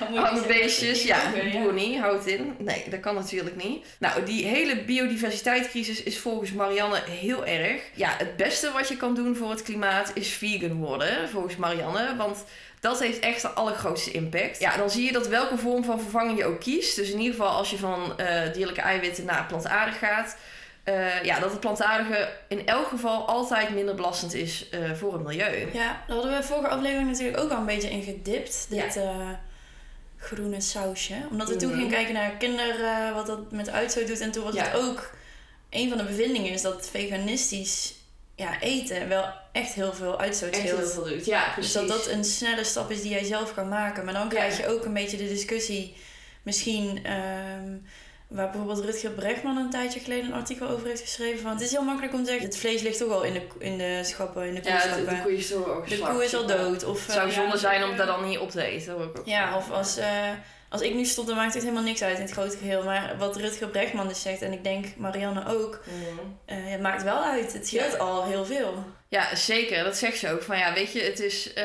[0.00, 2.54] Arme beestjes, ja, boer niet, houdt in.
[2.58, 3.86] Nee, dat kan natuurlijk niet.
[3.98, 7.82] Nou, die hele biodiversiteitscrisis is volgens Marianne heel erg.
[7.94, 12.16] Ja, het beste wat je kan doen voor het klimaat is vegan worden, volgens Marianne.
[12.16, 12.44] Want
[12.80, 14.60] dat heeft echt de allergrootste impact.
[14.60, 16.96] Ja, dan zie je dat welke vorm van vervanging je ook kiest.
[16.96, 20.36] Dus in ieder geval als je van eh, dierlijke eiwitten naar plantaardig gaat.
[20.84, 25.22] eh, ja, dat het plantaardige in elk geval altijd minder belastend is eh, voor het
[25.22, 25.68] milieu.
[25.72, 28.66] Ja, daar hadden we vorige aflevering natuurlijk ook al een beetje in gedipt.
[28.70, 28.98] Dit
[30.20, 31.14] groene sausje.
[31.30, 31.76] Omdat we toen Mhm.
[31.78, 34.20] gingen kijken naar kinder, eh, wat dat met uitstoot doet.
[34.20, 34.62] En toen was Ja.
[34.64, 35.10] het ook...
[35.70, 37.94] Een van de bevindingen is dat veganistisch
[38.34, 40.92] ja, eten wel echt heel veel uitstoot Echt heel scheelt.
[40.92, 41.24] veel doet.
[41.24, 44.04] Ja, Dus dat dat een snelle stap is die jij zelf kan maken.
[44.04, 45.96] Maar dan krijg je ook een beetje de discussie,
[46.42, 47.76] misschien ehm,
[48.30, 51.40] waar bijvoorbeeld Rutger Brechtman een tijdje geleden een artikel over heeft geschreven.
[51.40, 53.42] Van, het is heel makkelijk om te zeggen, het vlees ligt toch al in de,
[53.58, 56.46] in de schappen, in de Ja, de, koe is toch ook de koe is al
[56.46, 56.84] dood.
[56.84, 58.92] Of, Het zou eh, zonde ja, zijn om dat dan niet op te eten.
[58.92, 59.22] hoor.
[59.24, 60.28] Ja, of als, eh,
[60.68, 62.82] als ik nu stop, dan maakt het helemaal niks uit in het grote geheel.
[62.84, 66.20] Maar wat Rutger Brechtman dus zegt, en ik denk Marianne ook, Mhm.
[66.44, 67.52] eh, het maakt wel uit.
[67.52, 67.98] Het scheelt Ja.
[67.98, 68.84] al heel veel.
[69.10, 69.84] Ja, zeker.
[69.84, 70.42] Dat zegt ze ook.
[70.42, 71.52] Van ja, weet je, het is.
[71.52, 71.64] eh,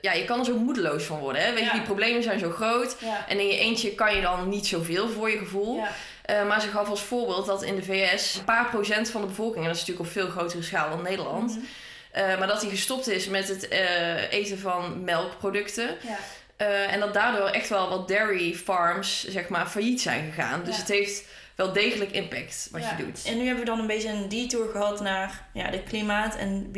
[0.00, 1.42] ja, je kan er zo moedeloos van worden.
[1.42, 1.50] Hè?
[1.52, 1.66] Weet Ja.
[1.66, 2.96] je, die problemen zijn zo groot.
[3.00, 3.24] Ja.
[3.28, 5.76] En in je eentje kan je dan niet zoveel voor je gevoel.
[5.76, 5.88] Ja.
[6.22, 9.26] Eh, maar ze gaf als voorbeeld dat in de VS een paar procent van de
[9.26, 11.64] bevolking, en dat is natuurlijk op veel grotere schaal dan Nederland, Mhm.
[12.10, 13.68] eh, maar dat die gestopt is met het
[14.30, 15.96] eten van melkproducten.
[16.00, 16.16] Ja.
[16.88, 20.64] En dat daardoor echt wel wat dairy farms, zeg maar, failliet zijn gegaan.
[20.64, 21.24] Dus het heeft
[21.56, 22.96] wel degelijk impact wat Ja.
[22.96, 23.24] je doet.
[23.24, 26.70] En nu hebben we dan een beetje een detour gehad naar ja, de klimaat- en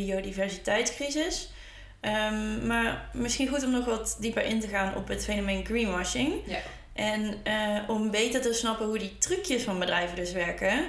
[0.59, 1.51] biodiversiteitscrisis.
[2.01, 6.33] Ehm, maar misschien goed om nog wat dieper in te gaan op het fenomeen greenwashing.
[6.47, 6.59] Ja.
[6.93, 10.85] En eh, om beter te snappen hoe die trucjes van bedrijven dus werken,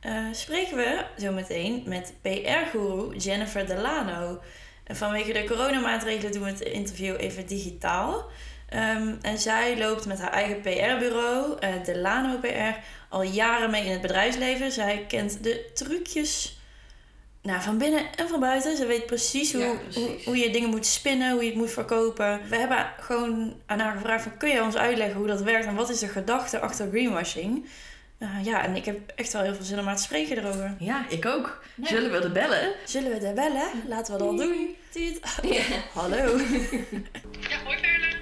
[0.00, 4.40] eh, spreken we zo meteen met PR-guru Jennifer Delano.
[4.84, 8.24] En vanwege de coronamaatregelen doen we het interview even digitaal.
[8.68, 12.78] Ehm, en zij loopt met haar eigen PR-bureau, eh, Delano PR,
[13.14, 14.72] al jaren mee in het bedrijfsleven.
[14.72, 16.58] Zij kent de trucjes
[17.42, 18.76] nou, van binnen en van buiten.
[18.76, 20.02] Ze weet precies hoe, Ja, precies.
[20.02, 22.40] Hoe, hoe je dingen moet spinnen, hoe je het moet verkopen.
[22.48, 25.74] We hebben gewoon aan haar gevraagd van, kun je ons uitleggen hoe dat werkt en
[25.74, 27.68] wat is de gedachte achter greenwashing?
[28.18, 30.74] Eh, ja, en ik heb echt wel heel veel zin om haar te spreken erover.
[30.78, 31.64] Ja, ik ook.
[31.74, 31.86] Ja.
[31.86, 32.72] Zullen we er bellen?
[32.84, 33.68] Zullen we er bellen?
[33.88, 34.76] Laten we dat doen.
[34.90, 35.20] Tiet.
[35.92, 36.38] Hallo.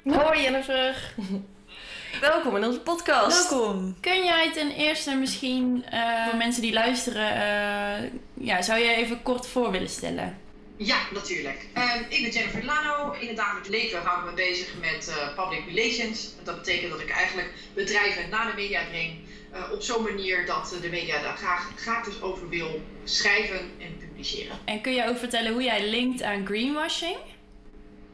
[0.19, 1.13] Hoi Jennifer.
[2.21, 3.49] Welkom in onze podcast.
[3.49, 3.95] Welkom.
[4.01, 9.23] Kun jij ten eerste misschien eh, voor mensen die luisteren, eh, ja, zou je even
[9.23, 10.37] kort voor willen stellen?
[10.77, 11.65] Ja, natuurlijk.
[11.73, 13.11] Ehm, ik ben Jennifer Lano.
[13.19, 16.29] In het dagelijks leven hou ik me bezig met eh, public relations.
[16.43, 19.13] Dat betekent dat ik eigenlijk bedrijven naar de media breng.
[19.51, 23.97] eh, op zo'n manier dat de media daar graag, graag dus over wil schrijven en
[23.99, 24.57] publiceren.
[24.65, 27.17] En kun je ook vertellen hoe jij linkt aan greenwashing?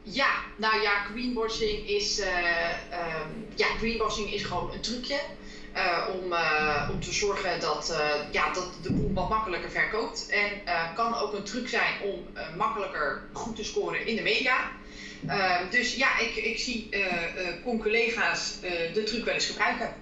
[0.02, 5.20] Ja, nou ja, greenwashing is, eh, ehm, ja, greenwashing is gewoon een trucje.
[5.72, 10.26] eh, om, eh, om te zorgen dat, ja, dat de boel wat makkelijker verkoopt.
[10.28, 10.50] En
[10.94, 14.70] kan ook een truc zijn om makkelijker goed te scoren in de media.
[15.26, 16.88] Ehm, dus ja, ik, ik zie
[17.64, 19.94] con-collega's eh, de truc wel eens gebruiken.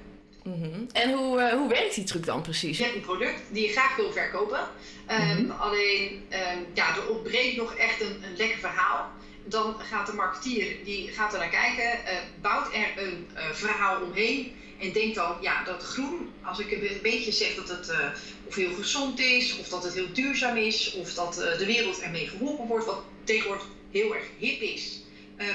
[0.43, 0.81] Mhm.
[0.93, 2.79] En hoe, hoe werkt die truc dan precies?
[2.79, 4.61] Je hebt een product die je graag wil verkopen.
[5.07, 5.51] Ehm, Mhm.
[5.51, 6.27] Alleen,
[6.75, 9.11] ja, er ontbreekt nog echt een, een lekker verhaal.
[9.49, 14.01] Dan gaat de marketeer, die gaat er naar kijken, eh, bouwt er een eh, verhaal
[14.03, 14.53] omheen.
[14.81, 17.99] En denkt dan, ja, dat groen, als ik een beetje zeg dat het eh,
[18.45, 22.29] of heel gezond is, of dat het heel duurzaam is, of dat de wereld ermee
[22.29, 25.01] geholpen wordt, wat tegenwoordig heel erg hip is.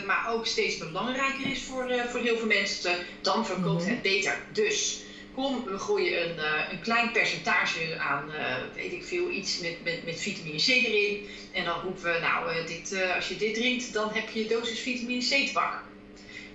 [0.06, 3.89] maar ook steeds belangrijker is voor, voor heel veel mensen, dan verkoopt Mhm.
[3.91, 4.38] het beter.
[4.51, 4.97] Dus
[5.33, 9.83] kom, we gooien een, eh, een klein percentage aan, eh, weet ik veel, iets met,
[9.83, 11.27] met, met vitamine C erin.
[11.51, 14.79] En dan roepen we, nou, eh, dit, als je dit drinkt, dan heb je dosis
[14.79, 15.79] vitamine C te pakken.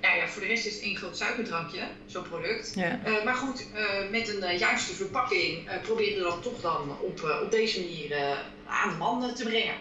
[0.01, 2.73] Nou ja, voor de rest is het één groot suikerdrankje, zo'n product.
[2.75, 3.01] Ja.
[3.25, 3.67] Maar goed,
[4.11, 8.17] met een juiste verpakking proberen we dat toch dan op, op deze manier
[8.67, 9.75] aan de man te brengen.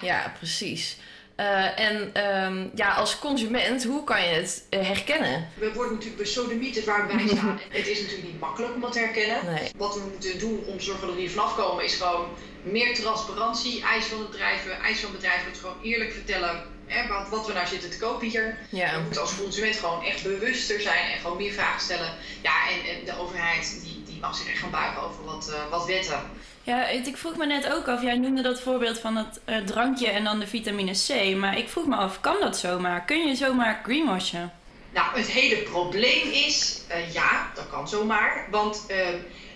[0.00, 0.98] ja, precies.
[1.36, 5.48] Eh, en ehm, ja, als consument, hoe kan je het eh, herkennen?
[5.54, 7.60] We worden natuurlijk besodemieterd waar wij staan.
[7.68, 9.54] het is natuurlijk niet makkelijk om dat te herkennen.
[9.54, 9.70] Nee.
[9.76, 12.28] Wat we moeten doen om te zorgen dat we hier vanaf komen, is gewoon
[12.62, 17.28] meer transparantie, eis van bedrijven, eis van bedrijven, dat we gewoon eerlijk vertellen hè, wat,
[17.28, 18.58] wat we nou zitten te kopen hier.
[18.70, 18.98] We Ja.
[19.00, 22.14] moeten als consument gewoon echt bewuster zijn en gewoon meer vragen stellen.
[22.42, 25.70] Ja, en, en de overheid die, die mag zich echt gaan buigen over wat, eh,
[25.70, 26.20] wat wetten.
[26.64, 30.08] Ja, ik vroeg me net ook af, jij noemde dat voorbeeld van het eh, drankje
[30.08, 31.36] en dan de vitamine C.
[31.36, 33.04] Maar ik vroeg me af, kan dat zomaar?
[33.04, 34.52] Kun je zomaar greenwashen?
[34.94, 38.46] Nou, het hele probleem is, eh, ja, dat kan zomaar.
[38.50, 39.08] Want eh,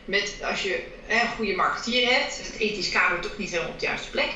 [0.04, 3.86] met, als je een goede marketeer hebt, het ethisch kader toch niet helemaal op de
[3.86, 4.34] juiste plek.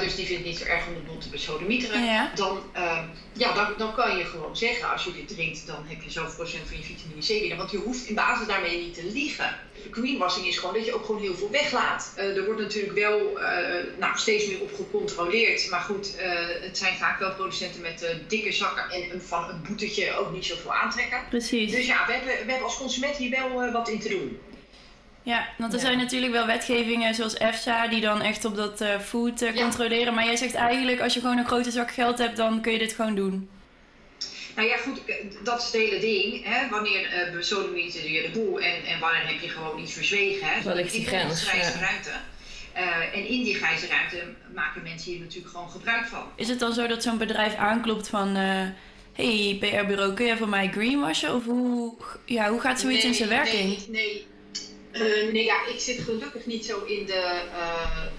[0.00, 2.04] Dus die vindt het niet zo erg om de boel te besodemieteren.
[2.04, 2.32] Ja.
[2.34, 2.98] Dan, eh,
[3.32, 6.34] ja, dan, dan kan je gewoon zeggen, als je dit drinkt, dan heb je zoveel
[6.34, 7.56] procent van je vitamine C binnen.
[7.58, 9.56] Want je hoeft in basis daarmee niet te liegen.
[9.90, 12.12] Greenwashing is gewoon dat je ook gewoon heel veel weglaat.
[12.16, 15.70] Eh, er wordt natuurlijk wel eh, nou, steeds meer op gecontroleerd.
[15.70, 19.62] Maar goed, eh, het zijn vaak wel producenten met dikke zakken en een- van een
[19.68, 21.20] boetetje ook niet zoveel aantrekken.
[21.28, 21.70] Precies.
[21.70, 24.38] Dus ja, we hebben, we hebben als consument hier wel wat in te doen.
[25.22, 25.84] Ja, want er Ja.
[25.84, 29.62] zijn natuurlijk wel wetgevingen zoals EFSA die dan echt op dat eh, food eh, Ja.
[29.62, 30.14] controleren.
[30.14, 32.78] Maar jij zegt eigenlijk, als je gewoon een grote zak geld hebt, dan kun je
[32.78, 33.48] dit gewoon doen.
[34.56, 36.44] Nou ja, goed, eh, dat is het hele ding.
[36.44, 36.68] Hè?
[36.68, 40.46] Wanneer uh, besodemieter je de boel en, en wanneer heb je gewoon iets verzwegen.
[40.48, 40.74] Hè?
[40.74, 41.40] Ligt die grens?
[41.40, 41.84] een grijze Ja.
[41.84, 42.10] ruimte.
[42.72, 44.16] Eh, en in die grijze ruimte
[44.54, 46.22] maken mensen hier natuurlijk gewoon gebruik van.
[46.36, 48.36] Is het dan zo dat zo'n bedrijf aanklopt van...
[48.36, 48.62] eh
[49.12, 51.34] hey, PR-bureau, kun je voor mij greenwashen?
[51.34, 53.68] Of hoe, ja, hoe gaat zoiets in zijn werking?
[53.68, 54.26] Nee, nee.
[54.92, 57.40] Eh, nee, ja, ik zit gelukkig niet zo in de eh,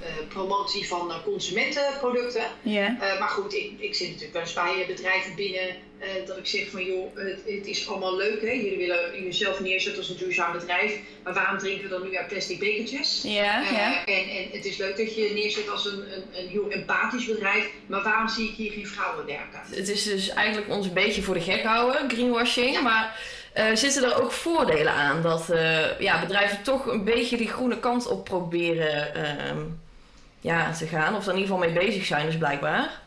[0.02, 2.44] eh, promotie van consumentenproducten.
[2.62, 2.98] Ja.
[3.02, 6.46] Eh, maar goed, ik, ik zit natuurlijk wel eens bij bedrijven binnen eh, dat ik
[6.48, 8.52] zeg van joh, het, het is allemaal leuk hè.
[8.52, 11.00] Jullie willen jezelf neerzetten als een duurzaam bedrijf.
[11.24, 13.22] Maar waarom drinken we dan nu uit plastic bekertjes?
[13.24, 14.06] Ja, ja.
[14.06, 17.26] en, en het is leuk dat je je neerzet als een, een, een heel empathisch
[17.26, 17.70] bedrijf.
[17.88, 19.62] Maar waarom zie ik hier geen vrouwen werken?
[19.70, 22.72] Het is dus eigenlijk ons een beetje voor de gek houden, greenwashing.
[22.74, 22.82] Ja.
[22.82, 23.20] Maar
[23.58, 27.80] Uh, zitten er ook voordelen aan dat uh, ja, bedrijven toch een beetje die groene
[27.80, 29.64] kant op proberen uh,
[30.42, 31.16] ja, te gaan?
[31.16, 33.02] Of er in ieder geval mee bezig zijn, dus blijkbaar.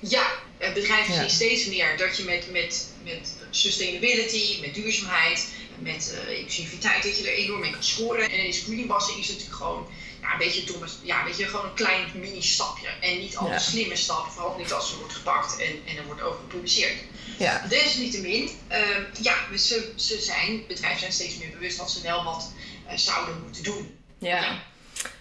[0.00, 0.26] Ja,
[0.58, 7.02] bedrijven zien steeds meer dat je met, met, met sustainability, met duurzaamheid, met uh, inclusiviteit,
[7.02, 8.30] dat je er enorm mee kan scoren.
[8.30, 9.86] En screeningwassen is natuurlijk gewoon
[10.22, 12.88] ja, een beetje domme, ja, weet je, gewoon een klein mini-stapje.
[13.00, 16.06] En niet al een slimme stap, vooral niet als ze wordt gepakt en, en er
[16.06, 16.94] wordt over gepubliceerd.
[17.38, 17.66] Ja.
[17.68, 18.78] Desalniettemin, uh,
[19.20, 22.52] ja, ze, ze zijn, bedrijven zijn steeds meer bewust dat ze wel wat
[22.86, 23.98] uh, zouden moeten doen.
[24.18, 24.62] Ja.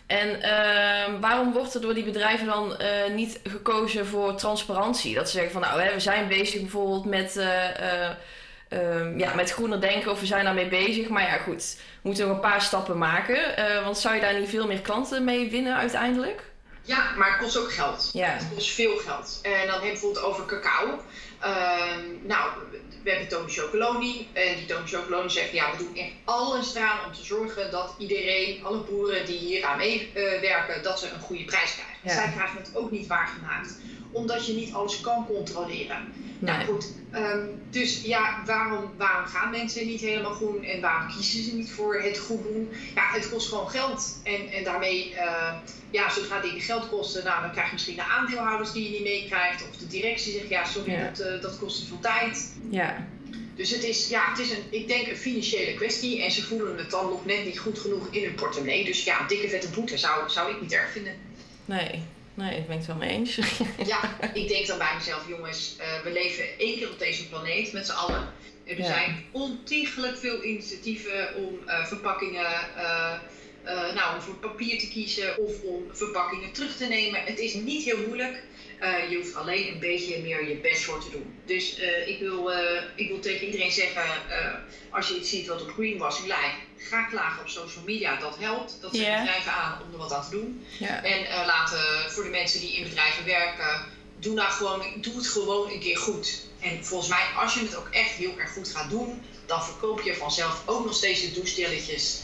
[0.06, 5.16] En uh, waarom wordt er door die bedrijven dan uh, niet gekozen voor transparantie?
[5.16, 7.36] Dat ze zeggen van nou, hè, we zijn bezig bijvoorbeeld met,
[8.74, 11.10] uh, ja, met groener denken of we zijn daarmee bezig.
[11.10, 13.40] Maar ja, goed, we moeten nog een paar stappen maken.
[13.84, 16.52] want zou je daar niet veel meer klanten mee winnen uiteindelijk?
[16.84, 18.10] Ja, maar het kost ook geld.
[18.14, 18.28] Ja.
[18.28, 19.40] Het kost veel geld.
[19.42, 21.00] En dan heb je bijvoorbeeld over cacao.
[21.40, 22.50] Ehm, nou,
[23.04, 24.30] we hebben Tony Chocoloni.
[24.34, 27.96] En die Tony Chocoloni zegt, ja, we doen echt alles eraan om te zorgen dat
[27.98, 31.96] iedereen, alle boeren die hier aan meewerken, dat ze een goede prijs krijgen.
[32.04, 32.14] Ja.
[32.14, 33.78] Zij krijgen het ook niet waargemaakt
[34.12, 36.14] omdat je niet alles kan controleren.
[36.40, 41.44] Nou goed, ehm, dus ja, waarom, waarom gaan mensen niet helemaal groen en waarom kiezen
[41.44, 42.70] ze niet voor het goed doen?
[42.96, 44.20] Ja, het kost gewoon geld.
[44.24, 45.54] En, en daarmee, uh,
[45.90, 49.04] ja, zodra dingen geld kosten, nou, dan krijg je misschien de aandeelhouders die je niet
[49.04, 49.64] meekrijgt.
[49.70, 52.54] Of de directie zegt, ja, sorry, Dat, uh, dat kost te veel tijd.
[52.70, 53.08] Ja.
[53.56, 56.24] Dus het is, ja, het is een, ik denk een financiële kwestie.
[56.24, 58.86] En ze voelen het dan nog net niet goed genoeg in hun portemonnee.
[58.86, 61.14] Dus ja, dikke vette boete zou, zou ik niet erg vinden.
[61.66, 63.36] Nee, Nee, ik ben het wel mee eens.
[63.94, 67.74] ja, ik denk dan bij mezelf, jongens, uh, we leven één keer op deze planeet
[67.74, 68.34] met z'n allen.
[68.64, 68.86] Er ja.
[68.86, 72.46] zijn ontiegelijk veel initiatieven om uh, verpakkingen,
[72.78, 77.24] uh, nou, om voor papier te kiezen of om verpakkingen terug te nemen.
[77.24, 78.44] Het is niet heel moeilijk.
[79.10, 81.40] Je hoeft alleen een beetje meer je best voor te doen.
[81.46, 82.52] Dus ik, wil,
[82.96, 84.04] ik wil tegen iedereen zeggen,
[84.90, 86.58] als je iets ziet wat op greenwashing lijkt,
[86.90, 88.20] ga klagen op social media.
[88.20, 88.78] Dat helpt.
[88.82, 89.20] Dat zet yeah.
[89.20, 90.66] bedrijven aan om er wat aan te doen.
[90.80, 91.06] Yeah.
[91.06, 93.86] En laten voor de mensen die in bedrijven werken,
[94.20, 96.42] doe, nou gewoon, doe het gewoon een keer goed.
[96.60, 100.02] En volgens mij, als je het ook echt heel erg goed gaat doen, dan verkoop
[100.02, 102.22] je vanzelf ook nog steeds de douchestilletjes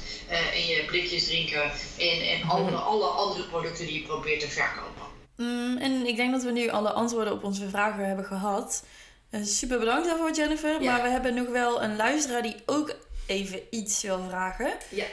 [0.53, 5.05] en je blikjes drinken en, en alle, alle andere producten die je probeert te verkopen.
[5.35, 8.83] Mm, en ik denk dat we nu alle antwoorden op onze vragen hebben gehad.
[9.31, 10.83] Uh, super bedankt daarvoor, Jennifer.
[10.83, 12.95] Maar we hebben nog wel een luisteraar die ook
[13.27, 14.73] even iets wil vragen.
[14.89, 15.05] Ja.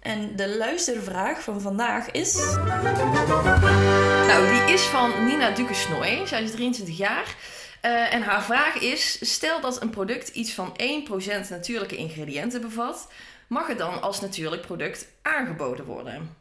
[0.00, 2.34] En de luistervraag van vandaag is.
[4.26, 6.26] Nou, die is van Nina Dukesnooi.
[6.26, 7.36] Zij is 23 jaar.
[7.82, 10.76] Uh, en haar vraag is: stel dat een product iets van
[11.46, 13.08] 1% natuurlijke ingrediënten bevat,
[13.46, 16.36] mag het dan als natuurlijk product aangeboden worden?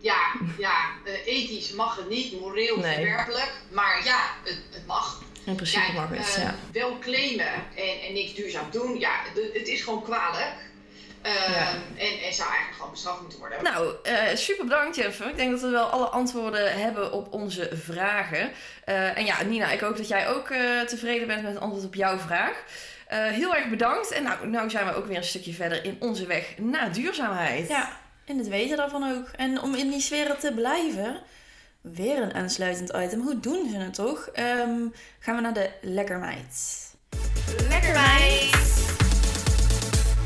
[0.00, 2.94] Ja, ja uh, ethisch mag het niet, moreel nee.
[2.94, 5.22] verwerpelijk, maar ja, het, het mag.
[5.44, 6.54] In principe mag het, uh, ja.
[6.72, 9.12] Wel claimen en, en niks duurzaam doen, ja,
[9.52, 10.54] het is gewoon kwalijk.
[11.26, 11.68] Uh, ja.
[11.96, 13.62] en, en zou eigenlijk gewoon bestraft moeten worden.
[13.62, 15.28] Nou, uh, super bedankt Jennifer.
[15.28, 18.50] Ik denk dat we wel alle antwoorden hebben op onze vragen.
[18.88, 20.46] Uh, en ja, Nina, ik hoop dat jij ook
[20.86, 22.62] tevreden bent met het antwoord op jouw vraag.
[23.08, 24.10] heel erg bedankt.
[24.10, 27.68] En nou, nou zijn we ook weer een stukje verder in onze weg naar duurzaamheid.
[27.68, 29.28] Ja, en het weten daarvan ook.
[29.28, 31.20] En om in die sfeer te blijven,
[31.80, 33.20] weer een aansluitend item.
[33.20, 34.26] Hoe doen ze het toch?
[34.26, 36.84] Um, gaan we naar de lekkermeid.
[37.68, 38.54] Lekkermeid!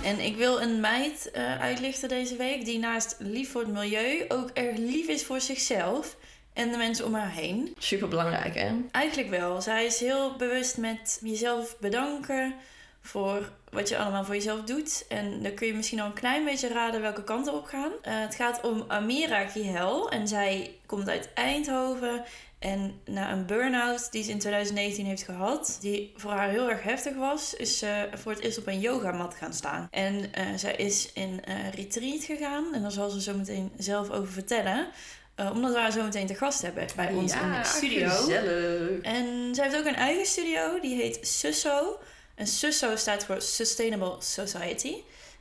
[0.04, 4.24] En ik wil een meid uh, uitlichten deze week die naast lief voor het milieu
[4.28, 6.16] ook erg lief is voor zichzelf
[6.52, 7.74] en de mensen om haar heen.
[7.78, 8.72] Super belangrijk, hè?
[8.90, 9.60] Eigenlijk wel.
[9.60, 12.54] Zij is heel bewust met jezelf bedanken
[13.00, 15.04] voor wat je allemaal voor jezelf doet.
[15.08, 17.90] En dan kun je misschien al een klein beetje raden welke kant op gaan.
[17.90, 22.24] Uh, het gaat om Amira Gihel en zij komt uit Eindhoven.
[22.60, 26.82] En na een burn-out die ze in 2019 heeft gehad, die voor haar heel erg
[26.82, 29.88] heftig was, is ze voor het eerst op een yogamat gaan staan.
[29.90, 34.10] En uh, zij is in uh, retreat gegaan en daar zal ze zo meteen zelf
[34.10, 34.88] over vertellen.
[35.36, 38.08] Uh, omdat we haar zo meteen te gast hebben bij ons in de studio.
[38.08, 39.00] Gezellig.
[39.02, 41.98] En zij heeft ook een eigen studio, die heet Susso.
[42.40, 44.94] En SUSO staat voor Sustainable Society.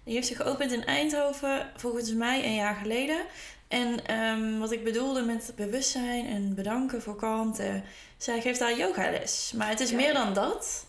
[0.04, 3.22] Die heeft zich geopend in Eindhoven, volgens mij een jaar geleden.
[3.68, 7.82] En ehm, wat ik bedoelde met bewustzijn en bedanken voor kalmte.
[8.18, 9.54] Zij geeft daar yogales.
[9.56, 10.86] Maar het is meer dan dat.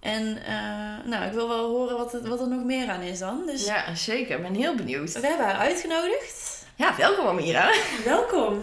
[0.00, 3.18] En uh, nou, ik wil wel horen wat, het, wat er nog meer aan is
[3.18, 3.42] dan.
[3.46, 4.36] Dus ja, zeker.
[4.36, 5.12] Ik ben heel benieuwd.
[5.12, 6.66] We hebben haar uitgenodigd.
[6.74, 7.72] Ja, welkom Amira.
[8.04, 8.60] Welkom.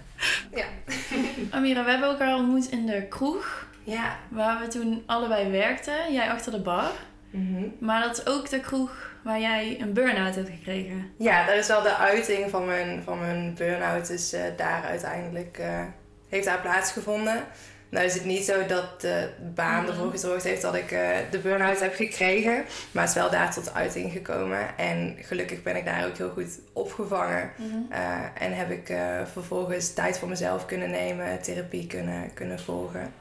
[0.60, 0.66] ja.
[1.56, 3.65] Amira, we hebben elkaar ontmoet in de kroeg.
[3.86, 4.16] Ja.
[4.28, 6.12] Waar we toen allebei werkten.
[6.12, 6.90] Jij achter de bar.
[7.30, 7.62] Mhm.
[7.78, 11.10] Maar dat is ook de kroeg waar jij een burn-out hebt gekregen.
[11.18, 14.06] Ja, dat is wel de uiting van mijn, van mijn burn-out.
[14.06, 15.80] Dus uh, daar uiteindelijk uh,
[16.28, 17.44] heeft daar plaatsgevonden.
[17.88, 19.90] Nou is het niet zo dat de baan Mhm.
[19.90, 22.64] ervoor gezorgd heeft dat ik eh, de burn-out heb gekregen.
[22.90, 24.76] Maar het is wel daar tot uiting gekomen.
[24.78, 27.50] En gelukkig ben ik daar ook heel goed opgevangen.
[27.90, 27.98] Eh,
[28.40, 28.98] en heb ik eh,
[29.32, 33.12] vervolgens tijd voor mezelf kunnen nemen, therapie kunnen, kunnen volgen.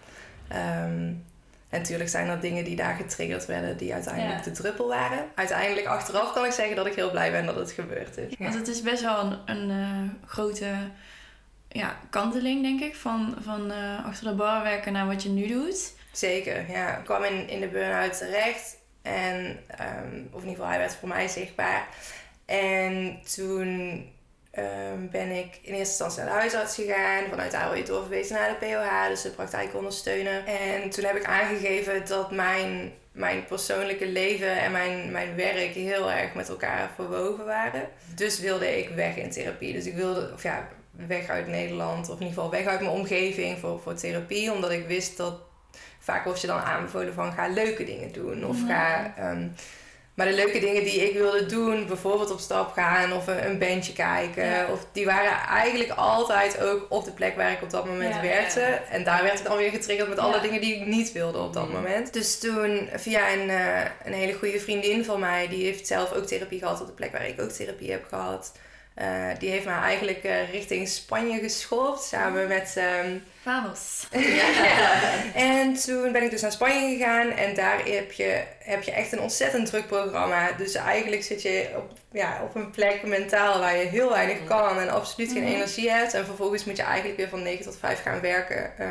[0.48, 1.14] Ehm,
[1.70, 4.44] en natuurlijk zijn er dingen die daar getriggerd werden, die uiteindelijk Ja.
[4.44, 5.26] de druppel waren.
[5.36, 8.34] Uiteindelijk, achteraf kan ik zeggen dat ik heel blij ben dat het gebeurd is.
[8.40, 10.74] Want het is best wel een, een eh, grote
[11.70, 15.48] ja, kanteling, denk ik, van, van eh, achter de bar werken naar wat je nu
[15.48, 15.94] doet.
[16.12, 16.98] Zeker, ja.
[16.98, 18.78] Ik kwam in, in de burn-out terecht.
[19.02, 21.88] En, ehm, of in ieder geval, hij werd voor mij zichtbaar.
[22.46, 24.04] En toen
[24.56, 27.24] ehm, ben ik in eerste instantie naar de huisarts gegaan.
[27.30, 30.44] Vanuit daar word je doorverwezen naar de POH, dus de praktijkondersteuner.
[30.46, 36.12] En toen heb ik aangegeven dat mijn, mijn persoonlijke leven en mijn, mijn werk heel
[36.12, 37.90] erg met elkaar verwoven waren.
[38.16, 39.74] Dus wilde ik weg in therapie.
[39.74, 42.10] Dus ik wilde, of ja, weg uit Nederland.
[42.10, 44.52] Of in ieder geval weg uit mijn omgeving voor, voor therapie.
[44.52, 45.40] Omdat ik wist dat
[46.00, 48.46] vaak wordt je dan aanbevolen van ga leuke dingen doen.
[48.46, 49.14] Of ga...
[49.18, 49.48] ehm,
[50.16, 53.58] maar de leuke dingen die ik wilde doen, bijvoorbeeld op stap gaan of een, een
[53.58, 54.68] bandje kijken, Ja.
[54.72, 58.22] of die waren eigenlijk altijd ook op de plek waar ik op dat moment Ja,
[58.22, 58.60] werkte.
[58.60, 58.82] ja.
[58.92, 61.54] En daar werd ik dan weer getriggerd met alle dingen die ik niet wilde op
[61.54, 61.74] dat Mm.
[61.74, 62.14] moment.
[62.14, 66.26] Dus toen, via een, eh, een hele goede vriendin van mij, die heeft zelf ook
[66.26, 68.52] therapie gehad op de plek waar ik ook therapie heb gehad.
[68.96, 69.08] Eh,
[69.40, 74.08] die heeft me eigenlijk eh, richting Spanje geschopt, samen met ehm, Vamos.
[75.34, 79.12] en toen ben ik dus naar Spanje gegaan en daar heb je, heb je echt
[79.12, 80.52] een ontzettend druk programma.
[80.52, 84.80] Dus eigenlijk zit je op, ja, op een plek mentaal waar je heel weinig kan
[84.80, 85.52] en absoluut geen Mhm.
[85.54, 86.14] energie hebt.
[86.14, 88.88] En vervolgens moet je eigenlijk weer van 9 tot 5 gaan werken eh,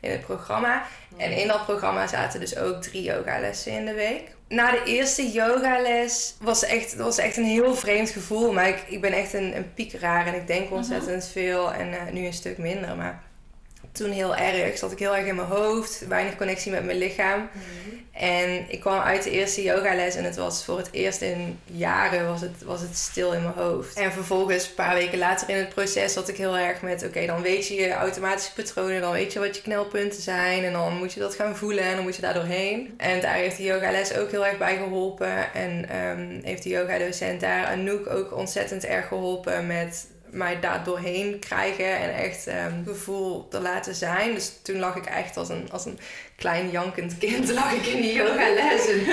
[0.00, 0.82] in het programma.
[1.16, 4.22] En in dat programma zaten dus ook drie yogalessen in de week.
[4.52, 8.52] Na de eerste yogales was echt, dat was echt een heel vreemd gevoel.
[8.52, 11.72] Maar ik, ik ben echt een, een piekeraar en ik denk ontzettend veel.
[11.72, 12.96] En eh, nu een stuk minder.
[12.96, 13.22] Maar
[13.92, 14.78] toen heel erg.
[14.78, 16.06] Zat ik heel erg in mijn hoofd.
[16.08, 17.48] Weinig connectie met mijn lichaam.
[18.12, 22.26] En ik kwam uit de eerste yogales en het was voor het eerst in jaren
[22.26, 23.96] was het, was het stil in mijn hoofd.
[23.96, 27.04] En vervolgens, een paar weken later in het proces, zat ik heel erg met...
[27.04, 30.64] Oké, dan weet je je automatische patronen, dan weet je wat je knelpunten zijn.
[30.64, 32.94] En dan moet je dat gaan voelen en dan moet je daar doorheen.
[32.96, 35.54] En daar heeft de yogales ook heel erg bij geholpen.
[35.54, 41.38] En ehm, heeft de yogadocent daar, Anouk, ook ontzettend erg geholpen met mij daar doorheen
[41.38, 44.34] krijgen en echt ehm, gevoel te laten zijn.
[44.34, 45.98] Dus toen lag ik echt als een, als een
[46.36, 48.88] klein jankend kind lag ik in die yogales.
[48.88, 49.06] En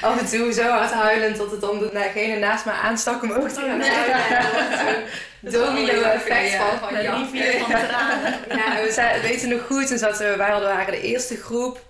[0.00, 3.48] af en toe zo hard huilend dat het dan degene naast me aanstak om ook
[3.48, 5.02] te gaan huilen.
[5.40, 7.02] Domino effect van, van van De
[8.94, 9.12] ja.
[9.12, 11.88] we weten nog goed, toen zaten we, wij hadden, waren de eerste groep.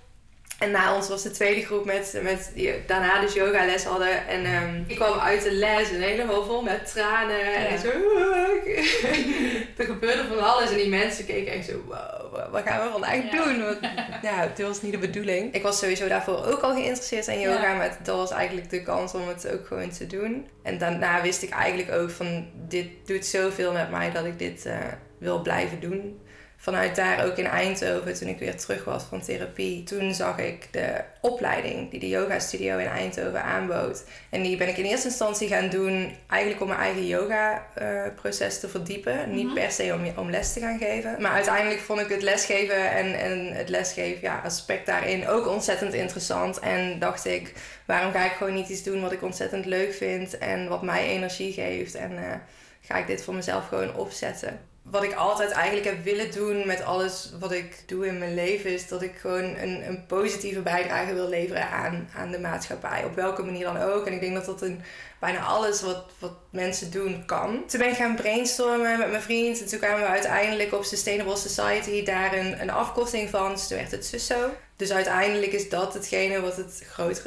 [0.60, 4.26] En na ons was de tweede groep met, met die daarna dus yogales hadden.
[4.28, 7.54] En ehm, ik kwam uit de les en helemaal vol met tranen.
[7.54, 7.76] En Ja.
[7.78, 7.88] zo...
[9.76, 10.70] er gebeurde van alles.
[10.70, 11.72] En die mensen keken echt zo...
[11.86, 13.44] Wow, wat- gaan we vandaag Ja.
[13.44, 13.64] doen?
[13.64, 13.78] Want,
[14.22, 15.54] ja, dit was niet de bedoeling.
[15.54, 17.62] Ik was sowieso daarvoor ook al geïnteresseerd in yoga.
[17.70, 17.74] Ja.
[17.76, 20.46] Maar dat was eigenlijk de kans om het ook gewoon te doen.
[20.62, 22.46] En daarna wist ik eigenlijk ook van...
[22.68, 24.74] Dit doet zoveel met mij dat ik dit eh,
[25.18, 26.20] wil blijven doen
[26.62, 30.68] vanuit daar ook in Eindhoven, toen ik weer terug was van therapie, toen zag ik
[30.70, 34.04] de opleiding die de yoga studio in Eindhoven aanbood.
[34.30, 38.02] En die ben ik in eerste instantie gaan doen, eigenlijk om mijn eigen yoga eh,
[38.14, 39.34] proces te verdiepen.
[39.34, 39.54] Niet Mhm.
[39.54, 41.16] per se om, om les te gaan geven.
[41.18, 45.94] Maar uiteindelijk vond ik het lesgeven en, en het lesgeven ja, aspect daarin ook ontzettend
[45.94, 46.58] interessant.
[46.58, 47.52] En dacht ik,
[47.86, 51.06] waarom ga ik gewoon niet iets doen wat ik ontzettend leuk vind en wat mij
[51.08, 51.94] energie geeft.
[51.94, 52.32] En eh,
[52.80, 56.82] ga ik dit voor mezelf gewoon opzetten wat ik altijd eigenlijk heb willen doen met
[56.82, 61.14] alles wat ik doe in mijn leven, is dat ik gewoon een, een positieve bijdrage
[61.14, 63.04] wil leveren aan, aan de maatschappij.
[63.04, 64.06] Op welke manier dan ook.
[64.06, 64.82] En ik denk dat dat in
[65.18, 67.66] bijna alles wat, wat mensen doen kan.
[67.66, 69.60] Toen ben ik gaan brainstormen met mijn vriend.
[69.60, 73.52] En toen kwamen we uiteindelijk op Sustainable Society daar een, afkorting van.
[73.52, 74.50] Dus toen werd het SUSO.
[74.76, 76.82] Dus uiteindelijk is dat hetgene wat het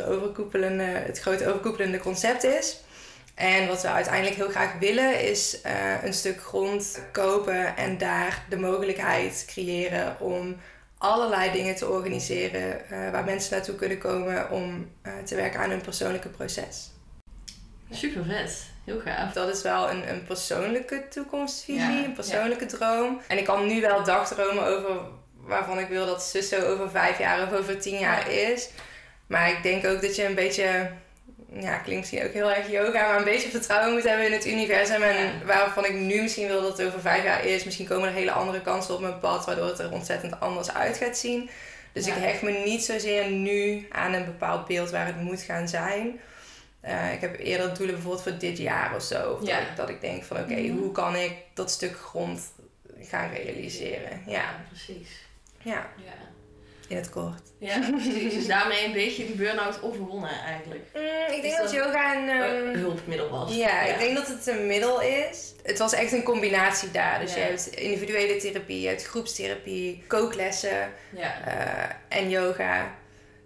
[0.08, 2.78] overkoepelende, het grote overkoepelende concept is.
[3.36, 8.46] En wat we uiteindelijk heel graag willen is eh, een stuk grond kopen en daar
[8.50, 10.56] de mogelijkheid creëren om
[10.98, 15.70] allerlei dingen te organiseren eh, waar mensen naartoe kunnen komen om eh, te werken aan
[15.70, 16.92] hun persoonlijke proces.
[17.92, 18.72] Super vet.
[18.86, 19.34] Heel gaaf.
[19.34, 23.22] Dat is wel een, een persoonlijke toekomstvisie, Ja, een persoonlijke droom.
[23.28, 25.02] En ik kan nu wel dagdromen over
[25.34, 28.70] waarvan ik wil dat Susso over vijf jaar of over tien jaar is.
[29.28, 30.92] Maar ik denk ook dat je een beetje,
[31.60, 34.46] ja, klinkt misschien ook heel erg yoga, maar een beetje vertrouwen moet hebben in het
[34.48, 35.02] universum.
[35.02, 35.32] En Ja.
[35.46, 37.64] waarvan ik nu misschien wil dat het over vijf jaar is.
[37.64, 40.98] Misschien komen er hele andere kansen op mijn pad, waardoor het er ontzettend anders uit
[40.98, 41.50] gaat zien.
[41.92, 42.16] Dus Ja.
[42.16, 46.20] ik hecht me niet zozeer nu aan een bepaald beeld waar het moet gaan zijn.
[46.82, 49.32] Eh, ik heb eerder doelen bijvoorbeeld voor dit jaar of zo.
[49.32, 49.60] Of Ja.
[49.60, 50.78] dat, ik, dat ik denk van oké, Mhm.
[50.78, 52.42] hoe kan ik dat stuk grond
[53.02, 54.24] gaan realiseren?
[54.28, 54.56] Ja.
[54.70, 55.10] precies.
[55.62, 56.12] Ja, Ja.
[56.88, 57.42] In het kort.
[57.58, 58.34] Ja, precies.
[58.34, 60.84] Dus daarmee een beetje die burn-out overwonnen eigenlijk.
[60.94, 62.28] Mm, ik denk dat yoga een...
[62.30, 63.56] Een hulpmiddel was.
[63.56, 65.54] Ja, ik denk dat het een middel is.
[65.64, 67.20] Het was echt een combinatie daar.
[67.20, 67.40] Dus Ja.
[67.40, 71.42] je hebt individuele therapie, je hebt groepstherapie, kooklessen Ja.
[72.10, 72.96] eh, en yoga.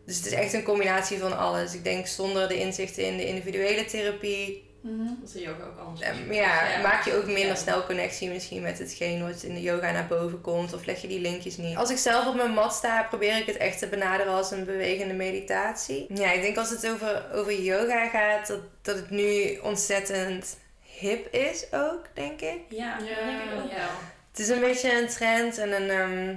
[0.06, 1.74] Dus het is echt een combinatie van alles.
[1.74, 6.02] Ik denk zonder de inzichten in de individuele therapie, Dat is yoga ook anders.
[6.02, 6.82] ehm, ja, Ja.
[6.82, 7.56] maak je ook minder Ja.
[7.56, 10.74] snel connectie misschien met hetgeen wat in de yoga naar boven komt.
[10.74, 11.78] Of leg je die linkjes niet.
[11.78, 14.66] Als ik zelf op mijn mat sta, probeer ik het echt te benaderen als een
[14.66, 16.06] bewegende meditatie.
[16.14, 21.34] Ja, ik denk als het over, over yoga gaat, dat, dat het nu ontzettend hip
[21.34, 22.60] is ook, denk ik.
[22.70, 23.76] Ja, dat Ja, denk ik ook ja.
[23.78, 23.90] wel.
[24.32, 26.36] Het is een beetje een trend en een ehm,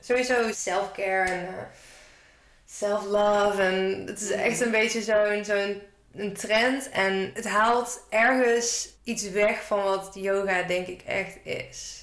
[0.00, 1.62] sowieso self-care en eh,
[2.66, 3.62] self-love.
[3.62, 5.82] En het is echt een beetje zo'n zo'n
[6.14, 6.90] een trend.
[6.90, 12.02] En het haalt ergens iets weg van wat yoga denk ik echt is.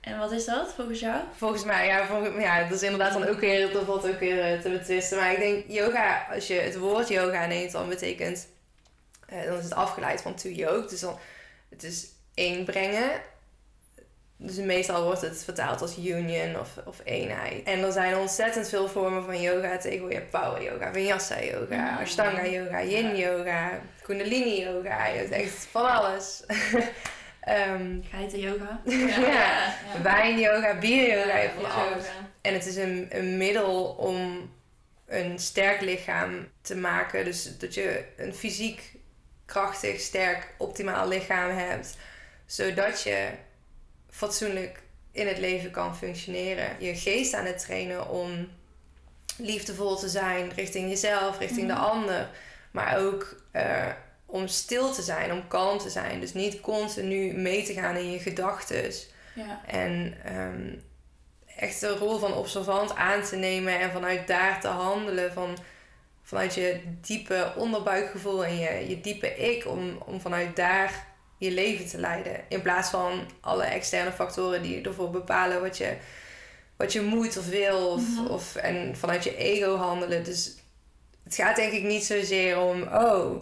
[0.00, 1.20] En wat is dat volgens jou?
[1.36, 4.40] Volgens mij, ja, volgens, ja dat is inderdaad dan ook weer, dat valt ook weer
[4.40, 5.18] eh, te betwisten.
[5.18, 8.48] Maar ik denk yoga, als je het woord yoga neemt, dan betekent,
[9.26, 10.88] eh, dan is het afgeleid van to yoke.
[10.88, 11.18] Dus dan,
[11.68, 13.10] het is één brengen.
[14.38, 17.62] Dus meestal wordt het vertaald als union of, of eenheid.
[17.64, 20.18] En er zijn ontzettend veel vormen van yoga tegenwoordig.
[20.18, 21.98] Je hebt power yoga, vinyasa yoga, Mm.
[21.98, 23.70] ashtanga yoga, yin yoga,
[24.02, 25.06] kundalini yoga.
[25.06, 26.42] Je hebt echt van alles.
[27.40, 28.80] Ehm Geiten yoga.
[29.32, 29.74] ja.
[30.02, 32.04] Wijn yoga, bier yoga, van alles.
[32.40, 34.50] En het is een, een middel om
[35.06, 37.24] een sterk lichaam te maken.
[37.24, 38.92] Dus dat je een fysiek
[39.44, 41.96] krachtig, sterk, optimaal lichaam hebt.
[42.46, 43.28] Zodat je
[44.16, 46.76] fatsoenlijk in het leven kan functioneren.
[46.78, 48.48] Je geest aan het trainen om
[49.36, 52.28] liefdevol te zijn richting jezelf, richting de ander.
[52.70, 53.86] Maar ook eh,
[54.26, 56.20] om stil te zijn, om kalm te zijn.
[56.20, 58.92] Dus niet continu mee te gaan in je gedachten.
[59.34, 59.60] Ja.
[59.66, 60.74] En ehm,
[61.56, 65.32] echt de rol van observant aan te nemen en vanuit daar te handelen.
[65.32, 65.58] Van,
[66.22, 69.66] vanuit je diepe onderbuikgevoel en je, je diepe ik.
[69.66, 71.06] Om, om vanuit daar
[71.38, 72.40] je leven te leiden.
[72.48, 75.96] In plaats van alle externe factoren die ervoor bepalen wat je,
[76.76, 77.88] wat je moet of wil.
[77.88, 78.26] Of, Mhm.
[78.26, 80.24] of, en vanuit je ego handelen.
[80.24, 80.54] Dus
[81.24, 82.82] het gaat denk ik niet zozeer om...
[82.82, 83.36] Oh,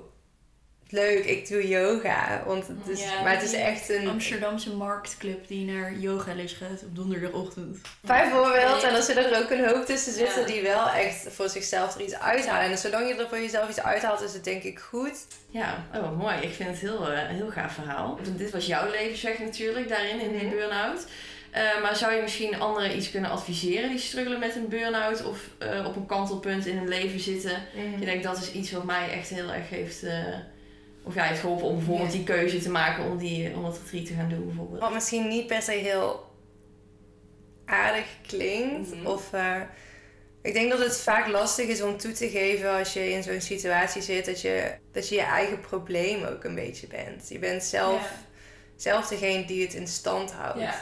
[0.88, 2.42] leuk, ik doe yoga.
[2.46, 4.08] Want het is, Ja, maar het is echt een...
[4.08, 7.78] Amsterdamse marktclub die naar yogales gaat op donderdagochtend.
[8.00, 10.46] Bijvoorbeeld, en als er ook een hoop tussen zitten Ja.
[10.46, 12.70] die wel echt voor zichzelf er iets uithalen.
[12.70, 15.26] En zolang je er voor jezelf iets uithaalt, is het denk ik goed.
[15.50, 16.36] Ja, oh, mooi.
[16.40, 18.18] Ik vind het heel, eh, een heel gaaf verhaal.
[18.24, 20.54] Want Dit was jouw levensweg natuurlijk, daarin, in die Mhm.
[20.56, 21.06] burn-out.
[21.50, 25.38] Eh, maar zou je misschien anderen iets kunnen adviseren die struggelen met een burn-out of
[25.58, 27.62] eh, op een kantelpunt in hun leven zitten?
[27.98, 30.12] Je denkt dat is iets wat mij echt heel erg heeft, eh,
[31.04, 34.06] of ja, heeft geholpen om bijvoorbeeld die keuze te maken om, die, om dat retreat
[34.06, 34.80] te gaan doen bijvoorbeeld.
[34.80, 36.32] Wat misschien niet per se heel
[37.64, 38.94] aardig klinkt.
[38.94, 39.06] Mhm.
[39.06, 39.60] Of eh,
[40.42, 43.40] ik denk dat het vaak lastig is om toe te geven als je in zo'n
[43.40, 44.26] situatie zit.
[44.26, 47.28] Dat je, dat je je eigen probleem ook een beetje bent.
[47.28, 48.12] Je bent zelf,
[48.76, 50.74] zelf degene die het in stand houdt.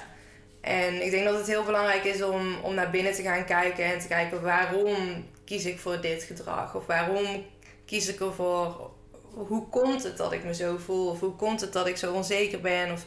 [0.60, 3.84] En ik denk dat het heel belangrijk is om, om naar binnen te gaan kijken
[3.84, 6.74] en te kijken waarom kies ik voor dit gedrag?
[6.74, 7.44] Of waarom
[7.84, 8.90] kies ik ervoor?
[9.34, 11.08] Hoe komt het dat ik me zo voel?
[11.08, 12.92] Of hoe komt het dat ik zo onzeker ben?
[12.92, 13.04] Of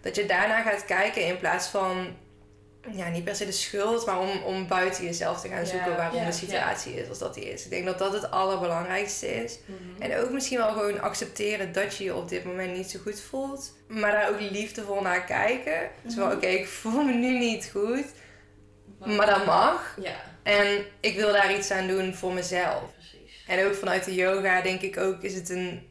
[0.00, 2.16] dat je daarna gaat kijken in plaats van,
[2.90, 6.24] ja, niet per se de schuld, maar om, om buiten jezelf te gaan zoeken waarom
[6.24, 7.64] de situatie is als dat die is.
[7.64, 9.58] Ik denk dat dat het allerbelangrijkste is.
[9.64, 10.02] Mhm.
[10.02, 13.20] En ook misschien wel gewoon accepteren dat je je op dit moment niet zo goed
[13.20, 13.72] voelt.
[13.88, 15.90] Maar daar ook liefdevol naar kijken.
[16.02, 18.06] Dus van, oké, ik voel me nu niet goed.
[19.04, 19.96] Maar dat mag.
[20.00, 22.82] Ja, En ik wil daar iets aan doen voor mezelf.
[23.48, 25.86] En ook vanuit de yoga denk ik ook, is het een...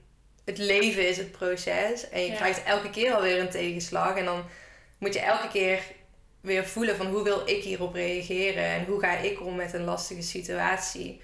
[0.45, 2.09] Het leven is het proces.
[2.09, 2.35] En je Ja.
[2.35, 4.17] krijgt elke keer alweer een tegenslag.
[4.17, 4.43] En dan
[4.97, 5.79] moet je elke keer
[6.41, 8.63] weer voelen van hoe wil ik hierop reageren.
[8.63, 11.21] En hoe ga ik om met een lastige situatie.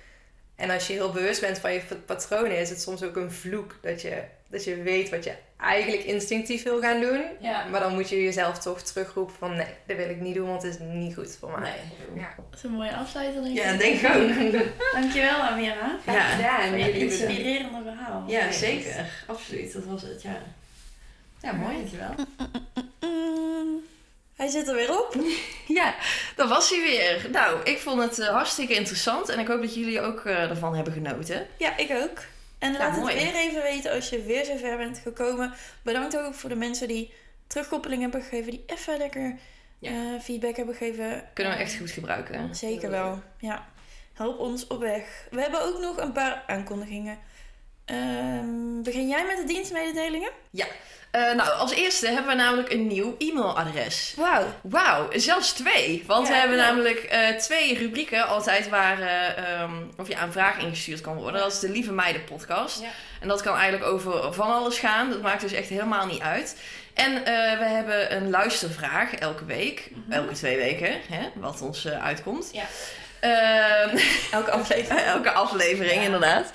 [0.56, 3.78] En als je heel bewust bent van je patronen, is het soms ook een vloek.
[3.82, 4.24] Dat je,
[4.54, 7.22] dat je weet wat je eigenlijk instinctief wil gaan doen.
[7.40, 7.66] Ja.
[7.66, 10.64] Maar dan moet je jezelf toch terugroepen van nee, dat wil ik niet doen, want
[10.64, 11.62] het is niet goed voor mij.
[12.14, 12.22] Nee.
[12.22, 12.34] Ja.
[12.50, 13.64] Dat is een mooie afsluiter, denk ik.
[13.64, 14.64] Ja, denk ik ook.
[15.02, 16.00] Dankjewel, Amira.
[16.06, 16.68] Ja, gedaan.
[16.70, 18.24] Voor je jullie inspirerende verhaal.
[18.28, 19.06] Ja, zeker.
[19.28, 20.38] Absoluut, dat was het, ja.
[21.42, 22.16] Ja, mooi, dankjewel.
[24.36, 25.16] Hij zit er weer op.
[25.68, 25.96] Ja,
[26.36, 27.30] dat was hij weer.
[27.32, 30.76] Nou, ik vond het eh, hartstikke interessant en ik hoop dat jullie ook eh, ervan
[30.76, 31.48] hebben genoten.
[31.58, 32.20] Ja, ik ook.
[32.64, 33.14] En Ja, laat mooi.
[33.16, 35.54] het weer even weten als je weer zo ver bent gekomen.
[35.84, 37.14] Bedankt ook voor de mensen die
[37.48, 38.52] terugkoppeling hebben gegeven.
[38.52, 39.38] Die even lekker
[39.80, 39.92] Ja.
[39.92, 41.24] eh, feedback hebben gegeven.
[41.34, 42.56] Kunnen we echt goed gebruiken.
[42.56, 43.68] Zeker wel, ja.
[44.14, 45.28] Help ons op weg.
[45.32, 47.18] We hebben ook nog een paar aankondigingen.
[47.86, 50.32] Ehm, begin jij met de dienstmededelingen?
[51.14, 54.14] Eh, nou, als eerste hebben we namelijk een nieuw e-mailadres.
[54.18, 54.46] Wauw.
[54.62, 56.04] Wauw, zelfs twee.
[56.08, 56.64] Want Ja, we hebben ja.
[56.66, 61.42] namelijk eh, twee rubrieken altijd waar ehm, of je een vraag ingestuurd kan worden.
[61.42, 62.82] Dat is de Lieve Meiden podcast.
[62.82, 62.88] Ja.
[63.22, 65.10] En dat kan eigenlijk over van alles gaan.
[65.10, 66.58] Dat maakt dus echt helemaal niet uit.
[66.94, 67.14] En
[67.60, 69.90] we hebben een luistervraag elke week.
[70.10, 72.50] Elke twee weken, hè, wat ons uitkomt.
[72.52, 72.64] Ja.
[73.20, 73.98] Ehm,
[74.32, 75.06] Elke aflevering.
[75.16, 76.52] Elke aflevering, inderdaad.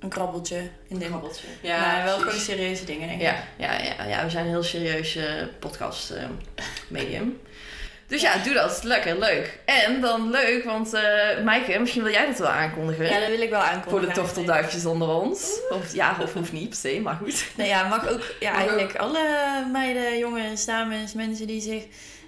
[0.00, 1.08] Een krabbeltje in dit.
[1.08, 1.46] Krabbeltje.
[1.60, 2.42] Ja, maar wel precies.
[2.44, 3.26] gewoon serieuze dingen, denk ik.
[3.26, 5.24] Ja, ja, ja, ja, we zijn een heel serieus eh,
[5.58, 6.24] podcast eh,
[6.88, 7.38] medium.
[8.06, 8.80] Dus ja, doe dat.
[8.84, 9.58] Lekker, leuk.
[9.64, 10.92] En dan leuk, want
[11.44, 13.04] Maaike, misschien wil jij dat wel aankondigen.
[13.04, 13.90] Ja, dat wil ik wel aankondigen.
[13.90, 15.60] voor de tortelduifjes onder ons.
[15.68, 17.44] Of ja, of hoeft niet per se, maar goed.
[17.56, 19.20] Nee, ja, mag ook, ja, Mag eigenlijk alle
[19.72, 21.84] meiden, jongens, dames, mensen die zich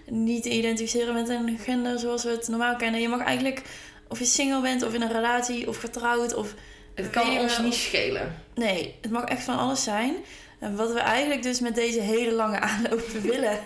[0.07, 3.01] niet identificeren met een gender zoals we het normaal kennen.
[3.01, 3.63] Je mag eigenlijk,
[4.09, 6.55] of je single bent, of in een relatie, of getrouwd, of...
[6.95, 7.65] Het kan Weet ons wel.
[7.65, 8.43] niet schelen.
[8.55, 10.15] Nee, het mag echt van alles zijn.
[10.59, 13.59] En wat we eigenlijk dus met deze hele lange aanloop willen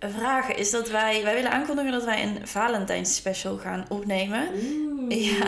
[0.00, 1.22] vragen, is dat wij...
[1.22, 4.48] Wij willen aankondigen dat wij een Valentijns special gaan opnemen.
[5.08, 5.46] Ja.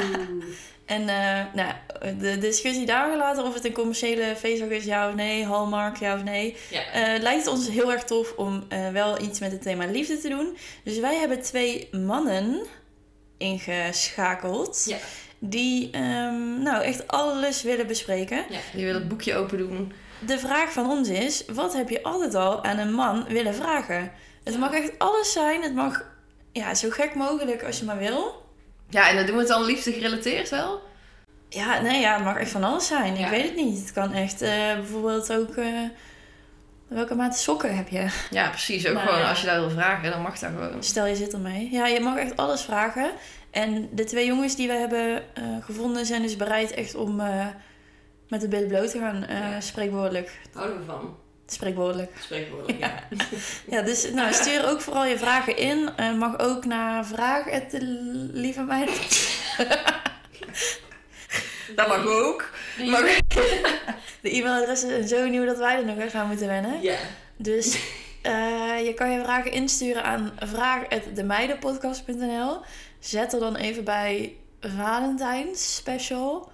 [0.84, 1.72] En eh, nou,
[2.18, 6.14] de discussie daar gelaten of het een commerciële feestdag is, ja of nee, Hallmark, ja
[6.14, 6.56] of nee.
[6.70, 6.90] Ja.
[6.90, 10.18] Eh, lijkt het ons heel erg tof om eh, wel iets met het thema liefde
[10.18, 10.56] te doen.
[10.82, 12.62] Dus wij hebben twee mannen
[13.38, 14.84] ingeschakeld.
[14.88, 14.96] Ja.
[15.47, 18.36] Die ehm, nou echt alles willen bespreken.
[18.49, 19.92] Ja, die wil het boekje open doen.
[20.26, 24.12] De vraag van ons is: wat heb je altijd al aan een man willen vragen?
[24.45, 25.62] Het mag echt alles zijn.
[25.62, 26.05] Het mag
[26.53, 28.42] ja, zo gek mogelijk als je maar wil.
[28.88, 30.82] Ja, en dan doen we het dan liefde gerelateerd wel?
[31.49, 33.16] Ja, nee, ja, het mag echt van alles zijn.
[33.16, 33.24] Ja.
[33.24, 33.78] Ik weet het niet.
[33.78, 35.55] Het kan echt eh, bijvoorbeeld ook.
[35.57, 35.66] eh,
[36.88, 38.07] welke maat sokken heb je?
[38.30, 38.86] Ja, precies.
[38.86, 40.82] Ook gewoon als je dat wil vragen, dan mag dat gewoon.
[40.82, 41.68] Stel je zit ermee.
[41.70, 43.11] Ja, je mag echt alles vragen.
[43.55, 47.46] En de twee jongens die we hebben eh, gevonden zijn dus bereid echt om eh,
[48.28, 49.24] met de billen bloot te gaan.
[49.24, 49.61] eh, Ja.
[49.61, 50.38] Spreekwoordelijk.
[50.52, 51.16] Houden we van.
[51.46, 52.12] Spreekwoordelijk.
[52.20, 53.02] Spreekwoordelijk, ja.
[53.70, 55.90] Ja, dus nou, stuur ook vooral je vragen in.
[56.18, 57.72] Mag ook naar vraag het
[58.32, 58.90] lieve meid.
[61.76, 62.50] Dat mag ook.
[62.86, 63.02] Maar...
[64.20, 66.82] De e-mailadressen zijn zo nieuw dat wij er nog echt aan moeten wennen.
[66.82, 66.96] Ja.
[67.36, 67.78] Dus
[68.88, 72.61] je kan je vragen insturen aan vraag.demeidenpodcast.nl.
[73.05, 76.50] Zet er dan even bij Valentijns special.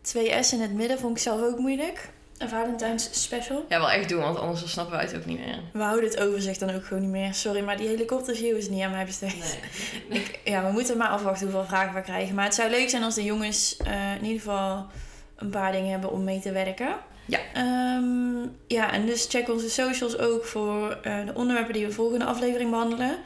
[0.00, 2.08] Twee S in het midden vond ik zelf ook moeilijk.
[2.38, 3.64] Een Valentijns special.
[3.68, 5.60] Ja, wel echt doen, want anders snappen wij het ook niet meer.
[5.72, 7.34] We houden het overzicht dan ook gewoon niet meer.
[7.34, 9.58] Sorry, maar die helikopterview is niet aan mij besteed.
[10.08, 12.34] Ik, ja, we moeten maar afwachten hoeveel vragen we krijgen.
[12.34, 14.86] Maar het zou leuk zijn als de jongens eh, in ieder geval
[15.36, 16.96] een paar dingen hebben om mee te werken.
[17.26, 17.38] Ja.
[17.54, 22.24] Ehm, ja, en dus check onze socials ook voor eh, de onderwerpen die we volgende
[22.24, 23.16] aflevering behandelen.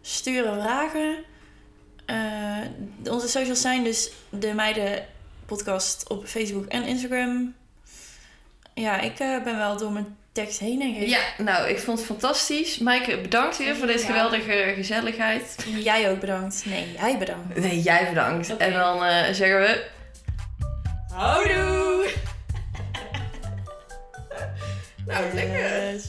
[0.00, 1.34] Sturen vragen.
[2.06, 2.56] Eh,
[3.10, 5.04] onze socials zijn dus de meiden
[5.46, 7.54] podcast op Facebook en Instagram.
[8.74, 11.08] Ja, ik eh, ben wel door mijn tekst heen, denk ik.
[11.08, 12.78] Ja, nou, ik vond het fantastisch.
[12.78, 14.06] Maaike, bedankt weer voor deze Ja.
[14.06, 15.56] geweldige gezelligheid.
[15.78, 16.64] Jij ook bedankt.
[16.66, 17.56] Nee, jij bedankt.
[17.58, 18.56] Nee, jij bedankt.
[18.56, 19.86] En dan eh, zeggen we...
[21.12, 22.10] Houdoe!
[25.06, 26.00] nou, lekker.